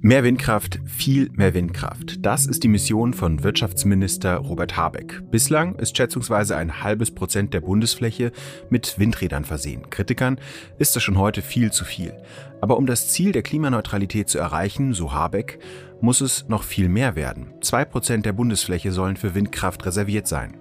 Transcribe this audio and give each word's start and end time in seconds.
Mehr 0.00 0.24
Windkraft, 0.24 0.78
viel 0.86 1.28
mehr 1.32 1.54
Windkraft. 1.54 2.24
Das 2.24 2.46
ist 2.46 2.62
die 2.62 2.68
Mission 2.68 3.12
von 3.12 3.42
Wirtschaftsminister 3.42 4.36
Robert 4.36 4.76
Habeck. 4.76 5.22
Bislang 5.30 5.74
ist 5.74 5.96
schätzungsweise 5.96 6.56
ein 6.56 6.82
halbes 6.82 7.10
Prozent 7.10 7.52
der 7.52 7.60
Bundesfläche 7.60 8.32
mit 8.70 8.98
Windrädern 8.98 9.44
versehen. 9.44 9.90
Kritikern 9.90 10.40
ist 10.78 10.96
das 10.96 11.02
schon 11.02 11.18
heute 11.18 11.42
viel 11.42 11.72
zu 11.72 11.84
viel. 11.84 12.14
Aber 12.60 12.78
um 12.78 12.86
das 12.86 13.08
Ziel 13.08 13.32
der 13.32 13.42
Klimaneutralität 13.42 14.28
zu 14.28 14.38
erreichen, 14.38 14.94
so 14.94 15.12
Habeck, 15.12 15.58
muss 16.00 16.20
es 16.20 16.48
noch 16.48 16.62
viel 16.62 16.88
mehr 16.88 17.16
werden. 17.16 17.52
Zwei 17.60 17.84
Prozent 17.84 18.24
der 18.24 18.32
Bundesfläche 18.32 18.92
sollen 18.92 19.16
für 19.16 19.34
Windkraft 19.34 19.84
reserviert 19.84 20.26
sein. 20.26 20.56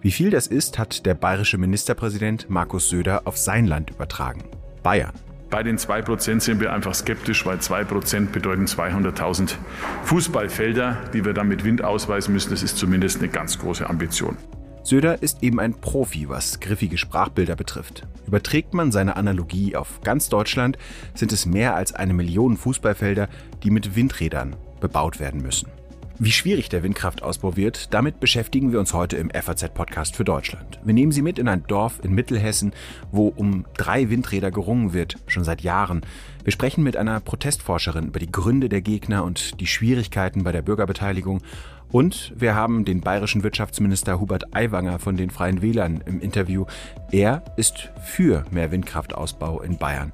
Wie 0.00 0.10
viel 0.10 0.30
das 0.30 0.46
ist, 0.46 0.78
hat 0.78 1.06
der 1.06 1.14
bayerische 1.14 1.58
Ministerpräsident 1.58 2.50
Markus 2.50 2.88
Söder 2.88 3.26
auf 3.26 3.36
sein 3.36 3.66
Land 3.66 3.90
übertragen. 3.90 4.44
Bayern. 4.82 5.12
Bei 5.50 5.62
den 5.62 5.78
2% 5.78 6.40
sind 6.40 6.60
wir 6.60 6.72
einfach 6.72 6.94
skeptisch, 6.94 7.46
weil 7.46 7.58
2% 7.58 8.26
bedeuten 8.26 8.66
200.000 8.66 9.54
Fußballfelder, 10.04 10.98
die 11.14 11.24
wir 11.24 11.32
dann 11.32 11.48
mit 11.48 11.64
Wind 11.64 11.82
ausweisen 11.82 12.34
müssen. 12.34 12.50
Das 12.50 12.62
ist 12.62 12.76
zumindest 12.76 13.18
eine 13.18 13.28
ganz 13.28 13.58
große 13.58 13.88
Ambition. 13.88 14.36
Söder 14.82 15.22
ist 15.22 15.42
eben 15.42 15.58
ein 15.60 15.74
Profi, 15.74 16.28
was 16.28 16.60
griffige 16.60 16.98
Sprachbilder 16.98 17.56
betrifft. 17.56 18.06
Überträgt 18.26 18.74
man 18.74 18.92
seine 18.92 19.16
Analogie 19.16 19.74
auf 19.76 20.00
ganz 20.02 20.28
Deutschland, 20.28 20.78
sind 21.14 21.32
es 21.32 21.46
mehr 21.46 21.74
als 21.74 21.94
eine 21.94 22.14
Million 22.14 22.56
Fußballfelder, 22.56 23.28
die 23.62 23.70
mit 23.70 23.96
Windrädern 23.96 24.56
bebaut 24.80 25.18
werden 25.20 25.42
müssen. 25.42 25.68
Wie 26.20 26.32
schwierig 26.32 26.68
der 26.68 26.82
Windkraftausbau 26.82 27.56
wird, 27.56 27.94
damit 27.94 28.18
beschäftigen 28.18 28.72
wir 28.72 28.80
uns 28.80 28.92
heute 28.92 29.16
im 29.16 29.30
FAZ-Podcast 29.30 30.16
für 30.16 30.24
Deutschland. 30.24 30.80
Wir 30.82 30.92
nehmen 30.92 31.12
Sie 31.12 31.22
mit 31.22 31.38
in 31.38 31.46
ein 31.46 31.62
Dorf 31.68 32.00
in 32.02 32.12
Mittelhessen, 32.12 32.72
wo 33.12 33.28
um 33.28 33.66
drei 33.76 34.10
Windräder 34.10 34.50
gerungen 34.50 34.92
wird, 34.92 35.14
schon 35.28 35.44
seit 35.44 35.60
Jahren. 35.60 36.00
Wir 36.42 36.52
sprechen 36.52 36.82
mit 36.82 36.96
einer 36.96 37.20
Protestforscherin 37.20 38.08
über 38.08 38.18
die 38.18 38.32
Gründe 38.32 38.68
der 38.68 38.80
Gegner 38.80 39.22
und 39.22 39.60
die 39.60 39.68
Schwierigkeiten 39.68 40.42
bei 40.42 40.50
der 40.50 40.62
Bürgerbeteiligung. 40.62 41.40
Und 41.92 42.32
wir 42.34 42.56
haben 42.56 42.84
den 42.84 43.00
bayerischen 43.00 43.44
Wirtschaftsminister 43.44 44.18
Hubert 44.18 44.56
Aiwanger 44.56 44.98
von 44.98 45.16
den 45.16 45.30
Freien 45.30 45.62
Wählern 45.62 46.02
im 46.04 46.20
Interview. 46.20 46.64
Er 47.12 47.44
ist 47.56 47.92
für 48.02 48.44
mehr 48.50 48.72
Windkraftausbau 48.72 49.60
in 49.60 49.78
Bayern. 49.78 50.10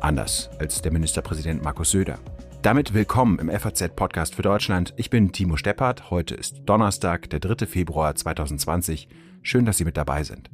Anders 0.00 0.50
als 0.58 0.82
der 0.82 0.92
Ministerpräsident 0.92 1.62
Markus 1.64 1.92
Söder. 1.92 2.18
Damit 2.62 2.92
willkommen 2.92 3.38
im 3.38 3.50
FAZ-Podcast 3.50 4.34
für 4.34 4.42
Deutschland. 4.42 4.92
Ich 4.96 5.10
bin 5.10 5.30
Timo 5.30 5.56
Steppert. 5.56 6.10
Heute 6.10 6.34
ist 6.34 6.62
Donnerstag, 6.66 7.30
der 7.30 7.38
3. 7.38 7.66
Februar 7.66 8.16
2020. 8.16 9.08
Schön, 9.42 9.64
dass 9.64 9.78
Sie 9.78 9.84
mit 9.84 9.96
dabei 9.96 10.24
sind. 10.24 10.50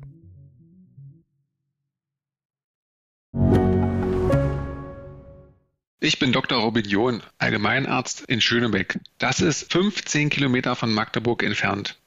Ich 5.98 6.18
bin 6.18 6.32
Dr. 6.32 6.58
Robin 6.58 6.84
John, 6.84 7.22
Allgemeinarzt 7.38 8.20
in 8.26 8.42
Schönebeck. 8.42 9.00
Das 9.16 9.40
ist 9.40 9.72
15 9.72 10.28
Kilometer 10.28 10.76
von 10.76 10.92
Magdeburg 10.92 11.42
entfernt 11.42 11.98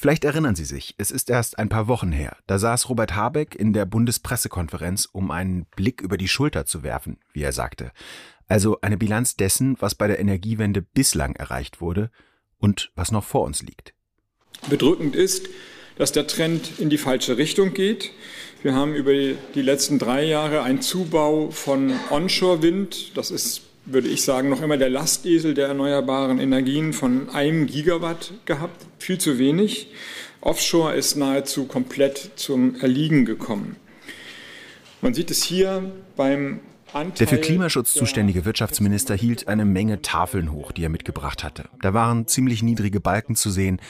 Vielleicht 0.00 0.24
erinnern 0.24 0.54
Sie 0.54 0.64
sich, 0.64 0.94
es 0.96 1.10
ist 1.10 1.28
erst 1.28 1.58
ein 1.58 1.68
paar 1.68 1.86
Wochen 1.86 2.10
her. 2.10 2.34
Da 2.46 2.58
saß 2.58 2.88
Robert 2.88 3.14
Habeck 3.14 3.54
in 3.54 3.74
der 3.74 3.84
Bundespressekonferenz, 3.84 5.06
um 5.12 5.30
einen 5.30 5.66
Blick 5.76 6.00
über 6.00 6.16
die 6.16 6.26
Schulter 6.26 6.64
zu 6.64 6.82
werfen, 6.82 7.18
wie 7.34 7.42
er 7.42 7.52
sagte. 7.52 7.92
Also 8.48 8.78
eine 8.80 8.96
Bilanz 8.96 9.36
dessen, 9.36 9.76
was 9.78 9.94
bei 9.94 10.06
der 10.06 10.18
Energiewende 10.18 10.80
bislang 10.80 11.36
erreicht 11.36 11.82
wurde 11.82 12.10
und 12.56 12.90
was 12.94 13.12
noch 13.12 13.24
vor 13.24 13.44
uns 13.44 13.60
liegt. 13.60 13.92
Bedrückend 14.70 15.14
ist, 15.14 15.50
dass 15.98 16.12
der 16.12 16.26
Trend 16.26 16.78
in 16.78 16.88
die 16.88 16.96
falsche 16.96 17.36
Richtung 17.36 17.74
geht. 17.74 18.10
Wir 18.62 18.74
haben 18.74 18.94
über 18.94 19.12
die 19.12 19.36
letzten 19.60 19.98
drei 19.98 20.24
Jahre 20.24 20.62
einen 20.62 20.80
Zubau 20.80 21.50
von 21.50 21.92
Onshore-Wind, 22.08 23.18
das 23.18 23.30
ist 23.30 23.69
würde 23.86 24.08
ich 24.08 24.22
sagen, 24.22 24.48
noch 24.48 24.62
immer 24.62 24.76
der 24.76 24.90
Lastesel 24.90 25.54
der 25.54 25.68
erneuerbaren 25.68 26.38
Energien 26.38 26.92
von 26.92 27.28
einem 27.30 27.66
Gigawatt 27.66 28.32
gehabt. 28.44 28.86
Viel 28.98 29.18
zu 29.18 29.38
wenig. 29.38 29.88
Offshore 30.40 30.94
ist 30.94 31.16
nahezu 31.16 31.66
komplett 31.66 32.30
zum 32.36 32.76
Erliegen 32.80 33.24
gekommen. 33.24 33.76
Man 35.02 35.14
sieht 35.14 35.30
es 35.30 35.42
hier 35.42 35.90
beim 36.16 36.60
Anteil 36.92 37.26
der 37.26 37.28
für 37.28 37.38
Klimaschutz 37.38 37.94
zuständige 37.94 38.44
Wirtschaftsminister 38.44 39.14
hielt 39.14 39.48
eine 39.48 39.64
Menge 39.64 40.02
Tafeln 40.02 40.52
hoch, 40.52 40.72
die 40.72 40.84
er 40.84 40.88
mitgebracht 40.88 41.44
hatte. 41.44 41.64
Da 41.80 41.94
waren 41.94 42.26
ziemlich 42.26 42.62
niedrige 42.62 43.00
Balken 43.00 43.36
zu 43.36 43.50
sehen, 43.50 43.80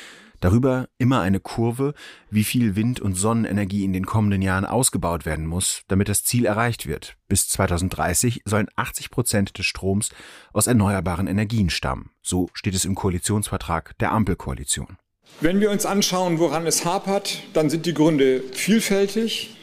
Darüber 0.41 0.89
immer 0.99 1.21
eine 1.21 1.39
Kurve, 1.39 1.95
wie 2.31 2.45
viel 2.45 2.75
Wind- 2.75 3.01
und 3.01 3.15
Sonnenenergie 3.15 3.85
in 3.85 3.93
den 3.93 4.07
kommenden 4.07 4.43
Jahren 4.43 4.65
ausgebaut 4.65 5.27
werden 5.27 5.47
muss, 5.47 5.83
damit 5.89 6.09
das 6.09 6.25
Ziel 6.25 6.47
erreicht 6.47 6.87
wird. 6.87 7.17
Bis 7.29 7.49
2030 7.49 8.43
sollen 8.47 8.69
80 8.77 9.11
Prozent 9.11 9.59
des 9.59 9.67
Stroms 9.67 10.11
aus 10.53 10.67
erneuerbaren 10.67 11.27
Energien 11.27 11.71
stammen. 11.71 12.11
So 12.23 12.49
steht 12.55 12.75
es 12.75 12.85
im 12.85 12.95
Koalitionsvertrag 12.95 13.97
der 13.99 14.13
Ampelkoalition. 14.13 14.97
Wenn 15.41 15.61
wir 15.61 15.71
uns 15.71 15.87
anschauen, 15.87 16.39
woran 16.39 16.67
es 16.67 16.85
hapert, 16.85 17.43
dann 17.53 17.71
sind 17.71 17.87
die 17.87 17.95
Gründe 17.95 18.43
vielfältig. 18.53 19.57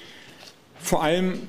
Vor 0.80 1.04
allem 1.04 1.40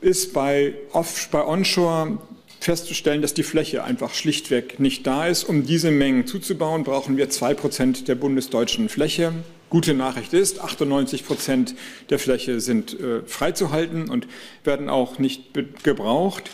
ist 0.00 0.32
bei, 0.32 0.74
Off 0.92 1.28
bei 1.30 1.44
Onshore 1.44 2.18
festzustellen, 2.60 3.22
dass 3.22 3.34
die 3.34 3.42
Fläche 3.42 3.82
einfach 3.82 4.14
schlichtweg 4.14 4.78
nicht 4.78 5.06
da 5.06 5.26
ist. 5.26 5.44
Um 5.44 5.66
diese 5.66 5.90
Mengen 5.90 6.26
zuzubauen, 6.26 6.84
brauchen 6.84 7.16
wir 7.16 7.30
zwei 7.30 7.54
Prozent 7.54 8.06
der 8.06 8.14
bundesdeutschen 8.14 8.88
Fläche. 8.88 9.32
Gute 9.70 9.94
Nachricht 9.94 10.32
ist, 10.32 10.60
98 10.60 11.24
Prozent 11.24 11.74
der 12.10 12.18
Fläche 12.18 12.60
sind 12.60 12.98
äh, 12.98 13.22
freizuhalten 13.22 14.10
und 14.10 14.26
werden 14.64 14.88
auch 14.88 15.18
nicht 15.18 15.54
gebraucht. 15.82 16.50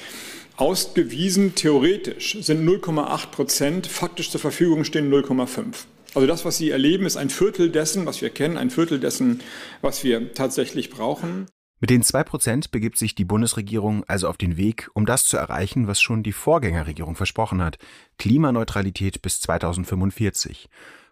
Ausgewiesen 0.57 1.55
theoretisch 1.55 2.39
sind 2.41 2.67
0,8 2.67 3.27
Prozent, 3.27 3.87
faktisch 3.87 4.31
zur 4.31 4.41
Verfügung 4.41 4.85
stehen 4.85 5.13
0,5. 5.13 5.87
Also 6.15 6.27
das, 6.27 6.47
was 6.47 6.57
Sie 6.57 6.71
erleben, 6.71 7.05
ist 7.05 7.17
ein 7.17 7.29
Viertel 7.29 7.71
dessen, 7.71 8.07
was 8.07 8.23
wir 8.23 8.31
kennen, 8.31 8.57
ein 8.57 8.71
Viertel 8.71 9.01
dessen, 9.01 9.43
was 9.83 10.03
wir 10.03 10.33
tatsächlich 10.33 10.89
brauchen. 10.89 11.47
Mit 11.87 11.91
den 11.91 12.03
zwei 12.03 12.25
Prozent 12.25 12.73
begibt 12.73 12.99
sich 12.99 13.15
die 13.15 13.25
Bundesregierung 13.25 14.03
also 14.09 14.29
auf 14.29 14.37
den 14.37 14.57
Weg, 14.57 14.91
um 14.95 15.07
das 15.07 15.25
zu 15.25 15.37
erreichen, 15.37 15.87
was 15.87 16.01
schon 16.01 16.25
die 16.25 16.33
Vorgängerregierung 16.33 17.15
versprochen 17.15 17.63
hat. 17.63 17.79
Klimaneutralität 18.19 19.23
bis 19.23 19.41
2045. 19.43 20.69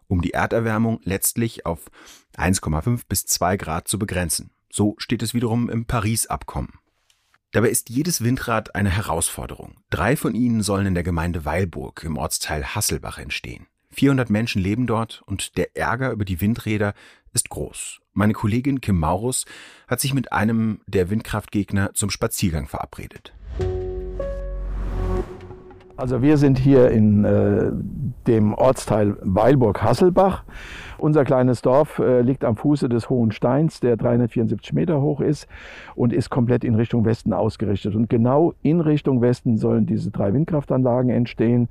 Um 0.08 0.20
die 0.20 0.32
Erderwärmung 0.32 0.98
letztlich 1.04 1.64
auf 1.64 1.92
1,5 2.36 3.02
bis 3.08 3.24
2 3.26 3.56
Grad 3.56 3.86
zu 3.86 4.00
begrenzen. 4.00 4.50
So 4.68 4.96
steht 4.98 5.22
es 5.22 5.32
wiederum 5.32 5.70
im 5.70 5.84
Paris-Abkommen. 5.84 6.72
Dabei 7.52 7.68
ist 7.68 7.88
jedes 7.88 8.24
Windrad 8.24 8.74
eine 8.74 8.90
Herausforderung. 8.90 9.76
Drei 9.90 10.16
von 10.16 10.34
ihnen 10.34 10.60
sollen 10.60 10.86
in 10.86 10.94
der 10.94 11.04
Gemeinde 11.04 11.44
Weilburg 11.44 12.02
im 12.02 12.16
Ortsteil 12.16 12.74
Hasselbach 12.74 13.18
entstehen. 13.18 13.68
400 13.92 14.28
Menschen 14.28 14.60
leben 14.60 14.88
dort 14.88 15.22
und 15.26 15.56
der 15.56 15.76
Ärger 15.76 16.10
über 16.10 16.24
die 16.24 16.40
Windräder 16.40 16.94
ist 17.32 17.48
groß. 17.48 18.00
Meine 18.16 18.32
Kollegin 18.32 18.80
Kim 18.80 19.00
Maurus 19.00 19.44
hat 19.88 19.98
sich 19.98 20.14
mit 20.14 20.32
einem 20.32 20.78
der 20.86 21.10
Windkraftgegner 21.10 21.94
zum 21.94 22.10
Spaziergang 22.10 22.68
verabredet. 22.68 23.34
Also 25.96 26.22
wir 26.22 26.36
sind 26.36 26.58
hier 26.58 26.92
in 26.92 27.24
äh, 27.24 27.72
dem 28.28 28.54
Ortsteil 28.54 29.16
Weilburg-Hasselbach. 29.20 30.44
Unser 30.98 31.24
kleines 31.24 31.60
Dorf 31.62 31.98
äh, 31.98 32.20
liegt 32.20 32.44
am 32.44 32.54
Fuße 32.54 32.88
des 32.88 33.10
Hohen 33.10 33.32
Steins, 33.32 33.80
der 33.80 33.96
374 33.96 34.72
Meter 34.74 35.00
hoch 35.00 35.20
ist 35.20 35.48
und 35.96 36.12
ist 36.12 36.30
komplett 36.30 36.62
in 36.62 36.76
Richtung 36.76 37.04
Westen 37.04 37.32
ausgerichtet. 37.32 37.96
Und 37.96 38.08
genau 38.08 38.54
in 38.62 38.80
Richtung 38.80 39.22
Westen 39.22 39.56
sollen 39.56 39.86
diese 39.86 40.12
drei 40.12 40.32
Windkraftanlagen 40.32 41.10
entstehen. 41.10 41.68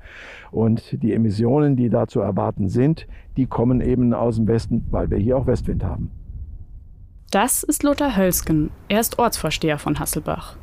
Und 0.52 1.02
die 1.04 1.14
Emissionen, 1.14 1.78
die 1.78 1.90
da 1.90 2.08
zu 2.08 2.20
erwarten 2.20 2.68
sind, 2.68 3.08
die 3.38 3.46
kommen 3.46 3.80
eben 3.80 4.14
aus 4.14 4.36
dem 4.36 4.48
Westen, 4.48 4.86
weil 4.92 5.10
wir 5.10 5.18
hier 5.18 5.38
auch 5.38 5.48
Westwind 5.48 5.86
haben. 5.86 6.12
Das 7.34 7.64
ist 7.64 7.82
Lothar 7.82 8.16
Hölsken. 8.16 8.70
Er 8.90 9.00
ist 9.00 9.18
Ortsvorsteher 9.18 9.80
von 9.80 9.98
Hasselbach. 9.98 10.56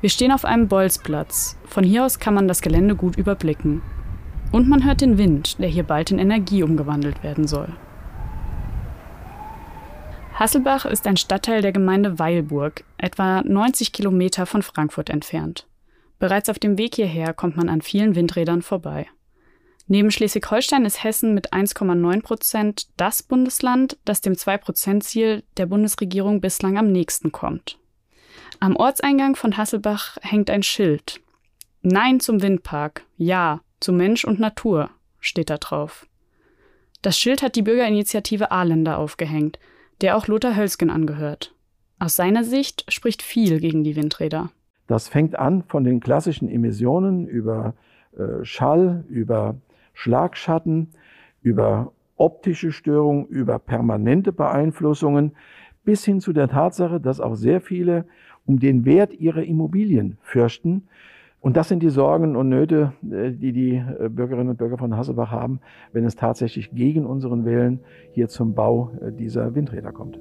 Wir 0.00 0.10
stehen 0.10 0.32
auf 0.32 0.44
einem 0.44 0.66
Bolzplatz. 0.66 1.56
Von 1.64 1.84
hier 1.84 2.04
aus 2.04 2.18
kann 2.18 2.34
man 2.34 2.48
das 2.48 2.60
Gelände 2.60 2.96
gut 2.96 3.16
überblicken. 3.16 3.82
Und 4.50 4.68
man 4.68 4.84
hört 4.84 5.00
den 5.00 5.16
Wind, 5.16 5.60
der 5.60 5.68
hier 5.68 5.84
bald 5.84 6.10
in 6.10 6.18
Energie 6.18 6.64
umgewandelt 6.64 7.22
werden 7.22 7.46
soll. 7.46 7.68
Hasselbach 10.34 10.86
ist 10.86 11.06
ein 11.06 11.16
Stadtteil 11.16 11.62
der 11.62 11.70
Gemeinde 11.70 12.18
Weilburg, 12.18 12.82
etwa 12.96 13.42
90 13.42 13.92
Kilometer 13.92 14.44
von 14.44 14.62
Frankfurt 14.62 15.10
entfernt. 15.10 15.68
Bereits 16.18 16.48
auf 16.48 16.58
dem 16.58 16.78
Weg 16.78 16.96
hierher 16.96 17.32
kommt 17.32 17.56
man 17.56 17.68
an 17.68 17.80
vielen 17.80 18.16
Windrädern 18.16 18.62
vorbei. 18.62 19.06
Neben 19.90 20.10
Schleswig-Holstein 20.10 20.84
ist 20.84 21.02
Hessen 21.02 21.32
mit 21.32 21.54
1,9 21.54 22.22
Prozent 22.22 22.88
das 22.98 23.22
Bundesland, 23.22 23.96
das 24.04 24.20
dem 24.20 24.34
2-Prozent-Ziel 24.34 25.44
der 25.56 25.64
Bundesregierung 25.64 26.42
bislang 26.42 26.76
am 26.76 26.92
nächsten 26.92 27.32
kommt. 27.32 27.78
Am 28.60 28.76
Ortseingang 28.76 29.34
von 29.34 29.56
Hasselbach 29.56 30.18
hängt 30.20 30.50
ein 30.50 30.62
Schild. 30.62 31.22
Nein 31.80 32.20
zum 32.20 32.42
Windpark, 32.42 33.04
ja 33.16 33.60
zu 33.80 33.94
Mensch 33.94 34.26
und 34.26 34.38
Natur, 34.38 34.90
steht 35.20 35.48
da 35.48 35.56
drauf. 35.56 36.06
Das 37.00 37.18
Schild 37.18 37.42
hat 37.42 37.56
die 37.56 37.62
Bürgerinitiative 37.62 38.50
Aarländer 38.50 38.98
aufgehängt, 38.98 39.58
der 40.02 40.16
auch 40.16 40.26
Lothar 40.26 40.54
Hölsgen 40.54 40.90
angehört. 40.90 41.54
Aus 41.98 42.14
seiner 42.14 42.44
Sicht 42.44 42.84
spricht 42.92 43.22
viel 43.22 43.58
gegen 43.58 43.84
die 43.84 43.96
Windräder. 43.96 44.50
Das 44.86 45.08
fängt 45.08 45.38
an 45.38 45.62
von 45.62 45.84
den 45.84 46.00
klassischen 46.00 46.48
Emissionen 46.48 47.26
über 47.26 47.74
äh, 48.16 48.44
Schall, 48.44 49.04
über 49.08 49.56
Schlagschatten, 49.98 50.90
über 51.42 51.92
optische 52.16 52.70
Störungen, 52.70 53.26
über 53.26 53.58
permanente 53.58 54.32
Beeinflussungen 54.32 55.32
bis 55.84 56.04
hin 56.04 56.20
zu 56.20 56.32
der 56.32 56.46
Tatsache, 56.46 57.00
dass 57.00 57.20
auch 57.20 57.34
sehr 57.34 57.60
viele 57.60 58.04
um 58.46 58.60
den 58.60 58.84
Wert 58.84 59.12
ihrer 59.12 59.42
Immobilien 59.42 60.16
fürchten. 60.22 60.84
Und 61.40 61.56
das 61.56 61.68
sind 61.68 61.82
die 61.82 61.90
Sorgen 61.90 62.36
und 62.36 62.48
Nöte, 62.48 62.92
äh, 63.10 63.32
die 63.32 63.52
die 63.52 63.74
äh, 63.74 64.08
Bürgerinnen 64.08 64.50
und 64.50 64.58
Bürger 64.58 64.78
von 64.78 64.96
Hasselbach 64.96 65.32
haben, 65.32 65.58
wenn 65.92 66.04
es 66.04 66.14
tatsächlich 66.14 66.70
gegen 66.70 67.04
unseren 67.04 67.44
Willen 67.44 67.80
hier 68.12 68.28
zum 68.28 68.54
Bau 68.54 68.92
äh, 69.00 69.10
dieser 69.10 69.56
Windräder 69.56 69.90
kommt. 69.90 70.16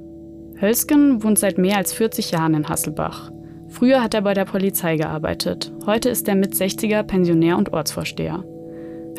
Hölsken 0.60 1.24
wohnt 1.24 1.38
seit 1.38 1.60
mehr 1.60 1.78
als 1.78 1.94
40 1.94 2.32
Jahren 2.32 2.56
in 2.56 2.68
Hasselbach. 2.68 3.32
Früher 3.68 4.02
hat 4.02 4.16
er 4.16 4.22
bei 4.24 4.34
der 4.34 4.46
Polizei 4.46 4.96
gearbeitet. 4.96 5.72
Heute 5.86 6.10
ist 6.10 6.28
er 6.28 6.36
mit 6.36 6.54
60er 6.54 7.04
Pensionär 7.04 7.58
und 7.58 7.74
Ortsvorsteher. 7.74 8.44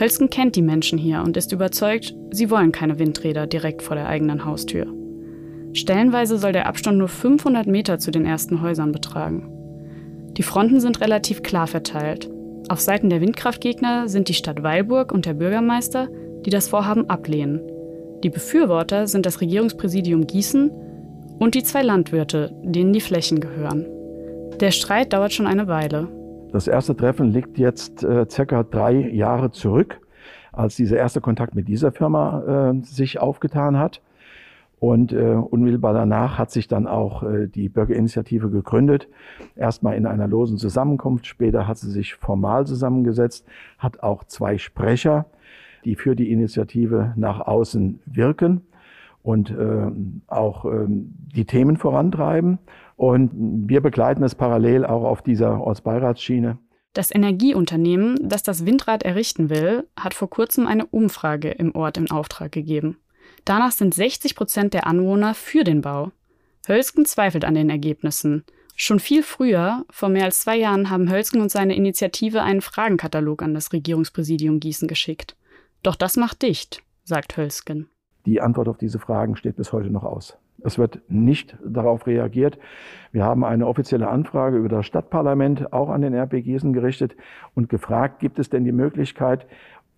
Hölsken 0.00 0.30
kennt 0.30 0.56
die 0.56 0.62
Menschen 0.62 0.98
hier 0.98 1.22
und 1.22 1.36
ist 1.36 1.52
überzeugt, 1.52 2.14
sie 2.30 2.50
wollen 2.50 2.72
keine 2.72 2.98
Windräder 2.98 3.46
direkt 3.46 3.82
vor 3.82 3.96
der 3.96 4.08
eigenen 4.08 4.44
Haustür. 4.44 4.86
Stellenweise 5.72 6.38
soll 6.38 6.52
der 6.52 6.66
Abstand 6.66 6.98
nur 6.98 7.08
500 7.08 7.66
Meter 7.66 7.98
zu 7.98 8.10
den 8.10 8.24
ersten 8.24 8.62
Häusern 8.62 8.92
betragen. 8.92 9.50
Die 10.36 10.42
Fronten 10.42 10.80
sind 10.80 11.00
relativ 11.00 11.42
klar 11.42 11.66
verteilt. 11.66 12.30
Auf 12.68 12.80
Seiten 12.80 13.10
der 13.10 13.20
Windkraftgegner 13.20 14.08
sind 14.08 14.28
die 14.28 14.34
Stadt 14.34 14.62
Weilburg 14.62 15.12
und 15.12 15.26
der 15.26 15.34
Bürgermeister, 15.34 16.08
die 16.44 16.50
das 16.50 16.68
Vorhaben 16.68 17.08
ablehnen. 17.10 17.60
Die 18.22 18.30
Befürworter 18.30 19.06
sind 19.06 19.26
das 19.26 19.40
Regierungspräsidium 19.40 20.26
Gießen 20.26 20.70
und 21.38 21.54
die 21.54 21.62
zwei 21.62 21.82
Landwirte, 21.82 22.52
denen 22.62 22.92
die 22.92 23.00
Flächen 23.00 23.40
gehören. 23.40 23.86
Der 24.60 24.70
Streit 24.70 25.12
dauert 25.12 25.32
schon 25.32 25.46
eine 25.46 25.68
Weile. 25.68 26.08
Das 26.52 26.66
erste 26.66 26.96
Treffen 26.96 27.30
liegt 27.30 27.58
jetzt 27.58 28.02
äh, 28.02 28.26
circa 28.28 28.62
drei 28.62 28.92
Jahre 28.92 29.50
zurück, 29.50 30.00
als 30.50 30.76
dieser 30.76 30.96
erste 30.96 31.20
Kontakt 31.20 31.54
mit 31.54 31.68
dieser 31.68 31.92
Firma 31.92 32.72
äh, 32.72 32.84
sich 32.84 33.20
aufgetan 33.20 33.78
hat. 33.78 34.00
Und 34.80 35.12
äh, 35.12 35.34
unmittelbar 35.34 35.92
danach 35.92 36.38
hat 36.38 36.50
sich 36.50 36.68
dann 36.68 36.86
auch 36.86 37.22
äh, 37.22 37.48
die 37.48 37.68
Bürgerinitiative 37.68 38.48
gegründet. 38.48 39.08
Erstmal 39.56 39.96
in 39.96 40.06
einer 40.06 40.28
losen 40.28 40.56
Zusammenkunft, 40.56 41.26
später 41.26 41.66
hat 41.66 41.78
sie 41.78 41.90
sich 41.90 42.14
formal 42.14 42.66
zusammengesetzt, 42.66 43.44
hat 43.78 44.02
auch 44.02 44.24
zwei 44.24 44.56
Sprecher, 44.56 45.26
die 45.84 45.96
für 45.96 46.16
die 46.16 46.30
Initiative 46.30 47.12
nach 47.16 47.40
außen 47.40 48.00
wirken 48.06 48.62
und 49.22 49.50
äh, 49.50 49.90
auch 50.28 50.64
äh, 50.64 50.86
die 50.88 51.44
Themen 51.44 51.76
vorantreiben. 51.76 52.58
Und 52.98 53.30
wir 53.68 53.80
begleiten 53.80 54.24
es 54.24 54.34
parallel 54.34 54.84
auch 54.84 55.04
auf 55.04 55.22
dieser 55.22 55.60
Ortsbeiratsschiene. 55.60 56.58
Das 56.94 57.14
Energieunternehmen, 57.14 58.18
das 58.28 58.42
das 58.42 58.66
Windrad 58.66 59.04
errichten 59.04 59.50
will, 59.50 59.86
hat 59.96 60.14
vor 60.14 60.28
kurzem 60.28 60.66
eine 60.66 60.84
Umfrage 60.84 61.52
im 61.52 61.76
Ort 61.76 61.96
in 61.96 62.10
Auftrag 62.10 62.50
gegeben. 62.50 62.96
Danach 63.44 63.70
sind 63.70 63.94
60 63.94 64.34
Prozent 64.34 64.74
der 64.74 64.88
Anwohner 64.88 65.34
für 65.34 65.62
den 65.62 65.80
Bau. 65.80 66.10
Hölsken 66.66 67.04
zweifelt 67.04 67.44
an 67.44 67.54
den 67.54 67.70
Ergebnissen. 67.70 68.42
Schon 68.74 68.98
viel 68.98 69.22
früher, 69.22 69.84
vor 69.90 70.08
mehr 70.08 70.24
als 70.24 70.40
zwei 70.40 70.56
Jahren, 70.56 70.90
haben 70.90 71.08
Hölsken 71.08 71.40
und 71.40 71.52
seine 71.52 71.76
Initiative 71.76 72.42
einen 72.42 72.62
Fragenkatalog 72.62 73.42
an 73.42 73.54
das 73.54 73.72
Regierungspräsidium 73.72 74.58
Gießen 74.58 74.88
geschickt. 74.88 75.36
Doch 75.84 75.94
das 75.94 76.16
macht 76.16 76.42
dicht, 76.42 76.82
sagt 77.04 77.36
Hölsken. 77.36 77.88
Die 78.26 78.40
Antwort 78.40 78.66
auf 78.66 78.76
diese 78.76 78.98
Fragen 78.98 79.36
steht 79.36 79.54
bis 79.54 79.72
heute 79.72 79.90
noch 79.90 80.02
aus. 80.02 80.36
Es 80.62 80.78
wird 80.78 81.00
nicht 81.08 81.56
darauf 81.64 82.06
reagiert. 82.06 82.58
Wir 83.12 83.24
haben 83.24 83.44
eine 83.44 83.66
offizielle 83.66 84.08
Anfrage 84.08 84.56
über 84.56 84.68
das 84.68 84.86
Stadtparlament 84.86 85.72
auch 85.72 85.88
an 85.88 86.02
den 86.02 86.14
RP 86.14 86.42
Gießen 86.42 86.72
gerichtet 86.72 87.16
und 87.54 87.68
gefragt, 87.68 88.18
gibt 88.18 88.38
es 88.38 88.50
denn 88.50 88.64
die 88.64 88.72
Möglichkeit, 88.72 89.46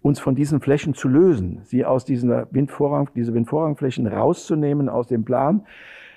uns 0.02 0.20
von 0.20 0.34
diesen 0.34 0.60
Flächen 0.60 0.94
zu 0.94 1.08
lösen, 1.08 1.60
sie 1.64 1.84
aus 1.84 2.04
diesen 2.04 2.30
Windvorrang, 2.50 3.10
diese 3.14 3.34
Windvorrangflächen 3.34 4.06
rauszunehmen 4.06 4.88
aus 4.88 5.08
dem 5.08 5.24
Plan. 5.24 5.66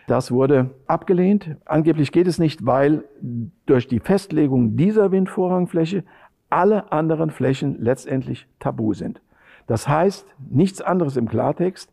Das 0.08 0.32
wurde 0.32 0.72
abgelehnt. 0.88 1.56
Angeblich 1.66 2.12
geht 2.12 2.28
es 2.28 2.40
nicht, 2.40 2.66
weil 2.66 3.06
durch 3.66 3.88
die 3.88 4.00
Festlegung 4.00 4.76
dieser 4.76 5.12
Windvorrangfläche 5.12 6.04
alle 6.50 6.92
anderen 6.92 7.32
Flächen 7.32 7.78
letztendlich 7.80 8.48
tabu 8.60 8.94
sind. 8.94 9.22
Das 9.68 9.88
heißt 9.88 10.28
nichts 10.50 10.82
anderes 10.82 11.16
im 11.16 11.28
Klartext, 11.28 11.92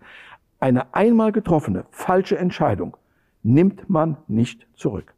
eine 0.60 0.94
einmal 0.94 1.32
getroffene 1.32 1.86
falsche 1.90 2.38
Entscheidung 2.38 2.96
nimmt 3.42 3.88
man 3.88 4.18
nicht 4.28 4.66
zurück. 4.74 5.14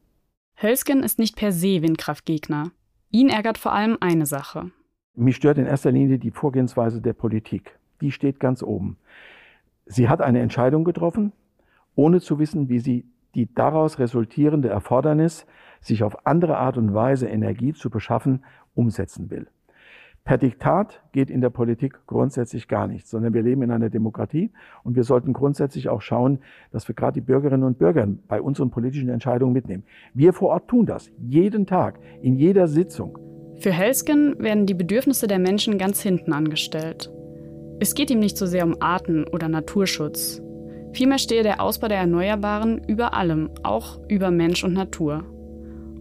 Hölsgen 0.61 1.03
ist 1.03 1.19
nicht 1.19 1.37
per 1.37 1.53
se 1.53 1.83
Windkraftgegner. 1.83 2.71
Ihn 3.11 3.29
ärgert 3.29 3.59
vor 3.59 3.73
allem 3.73 3.99
eine 4.01 4.27
Sache. 4.27 4.71
Mich 5.15 5.37
stört 5.37 5.59
in 5.59 5.67
erster 5.67 5.91
Linie 5.91 6.19
die 6.19 6.31
Vorgehensweise 6.31 7.03
der 7.03 7.13
Politik. 7.13 7.79
Die 8.01 8.13
steht 8.13 8.41
ganz 8.41 8.63
oben. 8.63 8.97
Sie 9.87 10.09
hat 10.09 10.23
eine 10.23 10.41
Entscheidung 10.41 10.85
getroffen, 10.85 11.33
ohne 11.95 12.21
zu 12.21 12.39
wissen, 12.39 12.69
wie 12.69 12.79
sie 12.79 13.05
die 13.35 13.53
daraus 13.53 13.99
resultierende 13.99 14.69
Erfordernis, 14.69 15.47
sich 15.81 16.03
auf 16.05 16.27
andere 16.27 16.57
Art 16.59 16.79
und 16.79 16.95
Weise 16.95 17.29
Energie 17.29 17.73
zu 17.73 17.91
beschaffen, 17.91 18.45
umsetzen 18.75 19.31
will. 19.31 19.49
Per 20.25 20.39
Diktat 20.39 21.03
geht 21.11 21.31
in 21.31 21.41
der 21.41 21.51
Politik 21.51 22.07
grundsätzlich 22.07 22.69
gar 22.69 22.87
nichts, 22.87 23.11
sondern 23.11 23.35
wir 23.35 23.43
leben 23.43 23.63
in 23.63 23.73
einer 23.73 23.91
Demokratie 23.91 24.53
und 24.85 24.95
wir 24.95 25.03
sollten 25.03 25.33
grundsätzlich 25.33 25.89
auch 25.89 26.01
schauen, 26.01 26.39
dass 26.71 26.87
wir 26.87 26.95
gerade 26.95 27.15
die 27.15 27.21
Bürgerinnen 27.21 27.65
und 27.65 27.79
Bürger 27.79 28.07
bei 28.29 28.41
unseren 28.41 28.71
politischen 28.71 29.09
Entscheidungen 29.09 29.53
mitnehmen. 29.53 29.83
Wir 30.15 30.33
vor 30.33 30.51
Ort 30.51 30.69
tun 30.69 30.87
das 30.87 31.11
jeden 31.19 31.67
Tag, 31.67 31.99
in 32.23 32.37
jeder 32.37 32.69
Sitzung. 32.69 33.19
Für 33.59 33.73
Helsken 33.73 34.39
werden 34.39 34.67
die 34.67 34.75
Bedürfnisse 34.75 35.27
der 35.27 35.41
Menschen 35.41 35.77
ganz 35.77 36.01
hinten 36.01 36.33
angestellt. 36.33 37.13
Es 37.81 37.95
geht 37.95 38.11
ihm 38.11 38.21
nicht 38.21 38.37
so 38.37 38.47
sehr 38.47 38.65
um 38.65 38.77
Arten- 38.81 39.27
oder 39.27 39.49
Naturschutz. 39.49 40.41
Vielmehr 40.93 41.19
stehe 41.19 41.43
der 41.43 41.61
Ausbau 41.61 41.89
der 41.89 41.99
Erneuerbaren 41.99 42.81
über 42.87 43.15
allem, 43.15 43.51
auch 43.65 43.99
über 44.09 44.31
Mensch 44.31 44.63
und 44.63 44.75
Natur. 44.75 45.25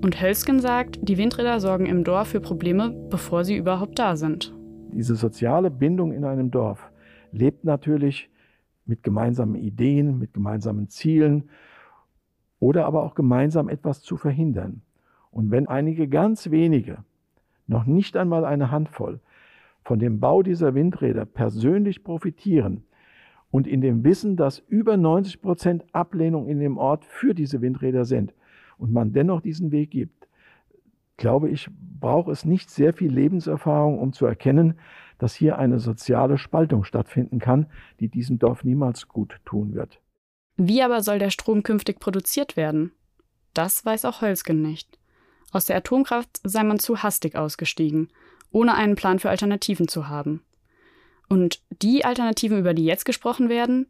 Und 0.02 0.20
Hölsken 0.20 0.60
sagt, 0.60 0.98
die 1.08 1.20
Windräder 1.20 1.60
sorgen 1.60 1.86
im 1.86 2.04
Dorf 2.04 2.30
für 2.30 2.42
Probleme, 2.42 2.90
bevor 3.12 3.44
sie 3.44 3.56
überhaupt 3.56 4.00
da 4.00 4.16
sind. 4.16 4.52
Diese 4.92 5.16
soziale 5.16 5.70
Bindung 5.70 6.12
in 6.12 6.26
einem 6.26 6.50
Dorf 6.50 6.92
lebt 7.32 7.66
natürlich 7.66 8.32
mit 8.86 9.04
gemeinsamen 9.04 9.56
Ideen, 9.56 10.18
mit 10.18 10.34
gemeinsamen 10.34 10.90
Zielen 10.90 11.50
oder 12.60 12.88
aber 12.88 13.04
auch 13.04 13.14
gemeinsam 13.14 13.70
etwas 13.70 14.02
zu 14.02 14.18
verhindern. 14.18 14.82
Und 15.30 15.52
wenn 15.52 15.68
einige 15.68 16.08
ganz 16.08 16.50
wenige, 16.50 17.04
noch 17.68 17.86
nicht 17.86 18.18
einmal 18.18 18.44
eine 18.44 18.72
Handvoll, 18.72 19.20
von 19.84 20.00
dem 20.00 20.20
Bau 20.20 20.42
dieser 20.42 20.74
Windräder 20.74 21.26
persönlich 21.26 22.04
profitieren 22.04 22.84
und 23.52 23.68
in 23.68 23.82
dem 23.82 24.04
Wissen, 24.04 24.36
dass 24.36 24.60
über 24.60 24.98
90 24.98 25.42
Prozent 25.44 25.86
Ablehnung 25.92 26.48
in 26.48 26.60
dem 26.60 26.80
Ort 26.80 27.06
für 27.06 27.36
diese 27.36 27.62
Windräder 27.62 28.06
sind, 28.06 28.34
und 28.82 28.92
man 28.92 29.14
dennoch 29.14 29.42
diesen 29.42 29.72
Weg 29.72 29.92
gibt, 29.92 30.28
glaube 31.16 31.50
ich, 31.50 31.70
braucht 32.00 32.30
es 32.30 32.46
nicht 32.46 32.72
sehr 32.72 32.94
viel 32.94 33.14
Lebenserfahrung, 33.14 34.00
um 34.00 34.12
zu 34.12 34.26
erkennen, 34.26 34.80
dass 35.20 35.36
hier 35.36 35.60
eine 35.60 35.80
soziale 35.80 36.40
Spaltung 36.40 36.84
stattfinden 36.84 37.38
kann, 37.38 37.68
die 38.00 38.10
diesem 38.10 38.40
Dorf 38.40 38.64
niemals 38.64 39.08
gut 39.08 39.40
tun 39.46 39.76
wird. 39.76 40.02
Wie 40.58 40.82
aber 40.82 41.02
soll 41.02 41.20
der 41.20 41.30
Strom 41.30 41.62
künftig 41.62 42.00
produziert 42.00 42.58
werden? 42.58 42.92
Das 43.54 43.86
weiß 43.86 44.06
auch 44.06 44.22
Hölsgen 44.22 44.64
nicht. 44.64 44.98
Aus 45.52 45.66
der 45.66 45.78
Atomkraft 45.78 46.40
sei 46.44 46.64
man 46.64 46.80
zu 46.80 47.04
hastig 47.04 47.36
ausgestiegen, 47.36 48.08
ohne 48.52 48.74
einen 48.74 48.96
Plan 48.96 49.20
für 49.20 49.30
Alternativen 49.30 49.88
zu 49.88 50.08
haben. 50.08 50.42
Und 51.30 51.62
die 51.84 52.04
Alternativen, 52.04 52.58
über 52.58 52.74
die 52.74 52.86
jetzt 52.86 53.06
gesprochen 53.06 53.48
werden, 53.48 53.86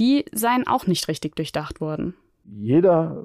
die 0.00 0.24
seien 0.32 0.66
auch 0.66 0.88
nicht 0.88 1.06
richtig 1.06 1.36
durchdacht 1.36 1.80
worden. 1.80 2.14
Jeder 2.44 3.22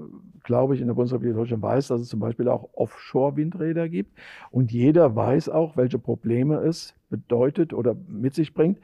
glaube 0.47 0.75
ich, 0.75 0.81
in 0.81 0.87
der 0.87 0.93
Bundesrepublik 0.93 1.35
Deutschland 1.35 1.61
weiß, 1.61 1.89
dass 1.89 1.99
es 1.99 2.07
zum 2.07 2.21
Beispiel 2.21 2.47
auch 2.47 2.69
Offshore-Windräder 2.73 3.89
gibt. 3.89 4.17
Und 4.49 4.71
jeder 4.71 5.13
weiß 5.13 5.49
auch, 5.49 5.75
welche 5.75 5.99
Probleme 5.99 6.55
es 6.55 6.95
bedeutet 7.09 7.73
oder 7.73 7.95
mit 8.07 8.33
sich 8.33 8.53
bringt, 8.53 8.79